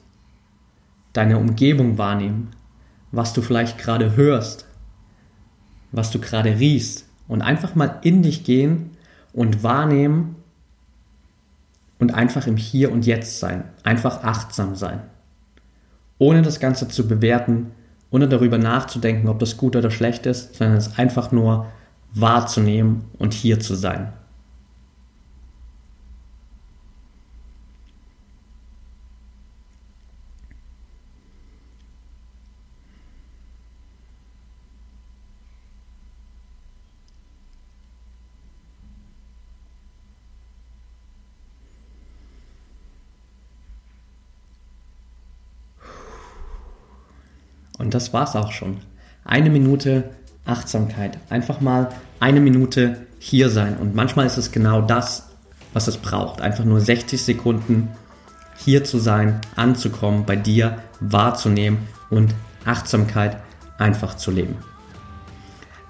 Deine 1.13 1.37
Umgebung 1.37 1.99
wahrnehmen. 1.99 2.53
Was 3.11 3.35
du 3.35 3.43
vielleicht 3.43 3.77
gerade 3.77 4.17
hörst. 4.17 4.65
Was 5.91 6.13
du 6.13 6.19
gerade 6.19 6.59
riechst. 6.59 7.05
Und 7.29 7.43
einfach 7.43 7.75
mal 7.75 7.99
in 8.01 8.23
dich 8.23 8.43
gehen 8.43 8.93
und 9.35 9.63
wahrnehmen 9.63 10.37
und 11.99 12.15
einfach 12.15 12.47
im 12.47 12.57
Hier 12.57 12.91
und 12.91 13.05
Jetzt 13.05 13.39
sein. 13.39 13.65
Einfach 13.83 14.25
achtsam 14.25 14.77
sein. 14.77 15.03
Ohne 16.23 16.43
das 16.43 16.61
Ganze 16.61 16.87
zu 16.87 17.09
bewerten, 17.09 17.73
ohne 18.13 18.29
darüber 18.29 18.57
nachzudenken, 18.57 19.29
ob 19.29 19.41
das 19.41 19.57
gut 19.57 19.75
oder 19.75 19.91
schlecht 19.91 20.25
ist, 20.25 20.55
sondern 20.55 20.77
es 20.77 20.97
einfach 20.97 21.33
nur 21.33 21.67
wahrzunehmen 22.15 23.07
und 23.19 23.35
hier 23.35 23.59
zu 23.59 23.75
sein. 23.75 24.13
Und 47.93 47.97
das 47.97 48.15
war's 48.15 48.37
auch 48.37 48.53
schon. 48.53 48.79
Eine 49.23 49.51
Minute 49.51 50.05
Achtsamkeit. 50.47 51.19
Einfach 51.29 51.61
mal 51.61 51.91
eine 52.21 52.41
Minute 52.41 53.07
hier 53.19 53.51
sein. 53.51 53.77
Und 53.77 53.95
manchmal 53.95 54.25
ist 54.25 54.39
es 54.39 54.51
genau 54.51 54.81
das, 54.81 55.29
was 55.75 55.89
es 55.89 55.99
braucht. 55.99 56.41
Einfach 56.41 56.65
nur 56.65 56.81
60 56.81 57.23
Sekunden 57.23 57.91
hier 58.57 58.83
zu 58.85 58.99
sein, 58.99 59.43
anzukommen, 59.57 60.25
bei 60.25 60.37
dir 60.37 60.79
wahrzunehmen 61.01 61.81
und 62.09 62.35
Achtsamkeit 62.65 63.37
einfach 63.77 64.17
zu 64.17 64.31
leben. 64.31 64.57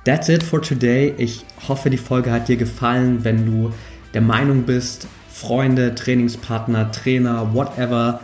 That's 0.04 0.28
it 0.28 0.42
for 0.42 0.60
today. 0.60 1.14
Ich 1.18 1.44
hoffe, 1.68 1.88
die 1.88 1.98
Folge 1.98 2.32
hat 2.32 2.48
dir 2.48 2.56
gefallen. 2.56 3.22
Wenn 3.22 3.46
du 3.46 3.72
der 4.12 4.22
Meinung 4.22 4.64
bist, 4.64 5.06
Freunde, 5.30 5.94
Trainingspartner, 5.94 6.90
Trainer, 6.90 7.54
whatever, 7.54 8.18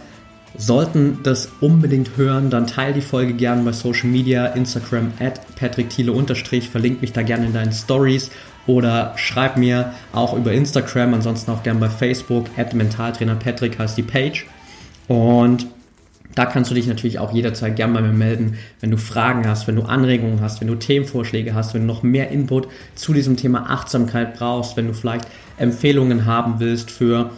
sollten 0.57 1.21
das 1.23 1.51
unbedingt 1.61 2.17
hören, 2.17 2.51
dann 2.51 2.67
teile 2.67 2.95
die 2.95 3.01
Folge 3.01 3.35
gerne 3.35 3.63
bei 3.63 3.73
Social 3.73 4.09
Media, 4.09 4.47
Instagram 4.47 5.13
at 5.21 5.41
Patrick 5.57 5.91
Thiele 5.91 6.13
unterstrich, 6.13 6.69
verlink 6.69 7.01
mich 7.01 7.13
da 7.13 7.23
gerne 7.23 7.47
in 7.47 7.53
deinen 7.53 7.73
Stories 7.73 8.31
oder 8.67 9.15
schreib 9.17 9.57
mir 9.57 9.93
auch 10.13 10.37
über 10.37 10.53
Instagram, 10.53 11.15
ansonsten 11.15 11.51
auch 11.51 11.63
gerne 11.63 11.81
bei 11.81 11.89
Facebook, 11.89 12.47
at 12.57 12.75
Mentaltrainer 12.75 13.35
Patrick 13.35 13.79
heißt 13.79 13.97
die 13.97 14.03
Page. 14.03 14.47
Und 15.07 15.67
da 16.35 16.47
kannst 16.47 16.71
du 16.71 16.75
dich 16.75 16.87
natürlich 16.87 17.19
auch 17.19 17.33
jederzeit 17.33 17.75
gerne 17.75 17.95
bei 17.95 18.03
mir 18.03 18.13
melden, 18.13 18.59
wenn 18.81 18.91
du 18.91 18.97
Fragen 18.97 19.49
hast, 19.49 19.67
wenn 19.67 19.77
du 19.77 19.83
Anregungen 19.83 20.41
hast, 20.41 20.61
wenn 20.61 20.69
du 20.69 20.77
Themenvorschläge 20.77 21.55
hast, 21.55 21.75
wenn 21.75 21.81
du 21.83 21.87
noch 21.87 22.03
mehr 22.03 22.31
Input 22.31 22.69
zu 22.95 23.13
diesem 23.13 23.37
Thema 23.37 23.71
Achtsamkeit 23.71 24.35
brauchst, 24.35 24.77
wenn 24.77 24.87
du 24.87 24.95
vielleicht 24.95 25.27
Empfehlungen 25.57 26.27
haben 26.27 26.61
willst 26.61 26.91
für 26.91 27.31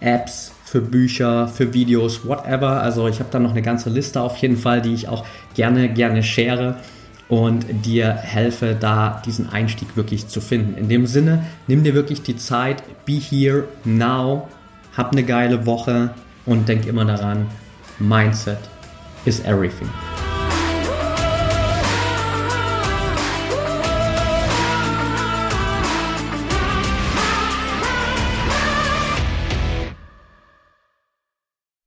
Apps, 0.00 0.52
für 0.70 0.80
Bücher, 0.82 1.48
für 1.48 1.72
Videos, 1.72 2.26
whatever. 2.26 2.82
Also 2.82 3.08
ich 3.08 3.20
habe 3.20 3.30
da 3.30 3.38
noch 3.38 3.52
eine 3.52 3.62
ganze 3.62 3.88
Liste 3.88 4.20
auf 4.20 4.36
jeden 4.36 4.56
Fall, 4.56 4.82
die 4.82 4.92
ich 4.92 5.08
auch 5.08 5.24
gerne, 5.54 5.88
gerne 5.88 6.22
share 6.22 6.76
und 7.28 7.64
dir 7.86 8.12
helfe, 8.12 8.76
da 8.78 9.22
diesen 9.24 9.48
Einstieg 9.50 9.96
wirklich 9.96 10.28
zu 10.28 10.40
finden. 10.40 10.76
In 10.76 10.88
dem 10.88 11.06
Sinne, 11.06 11.44
nimm 11.66 11.84
dir 11.84 11.94
wirklich 11.94 12.22
die 12.22 12.36
Zeit, 12.36 12.82
be 13.06 13.14
here 13.14 13.64
now, 13.84 14.48
hab 14.96 15.12
eine 15.12 15.24
geile 15.24 15.64
Woche 15.64 16.10
und 16.44 16.68
denk 16.68 16.86
immer 16.86 17.04
daran, 17.04 17.46
Mindset 17.98 18.58
is 19.24 19.40
everything. 19.40 19.88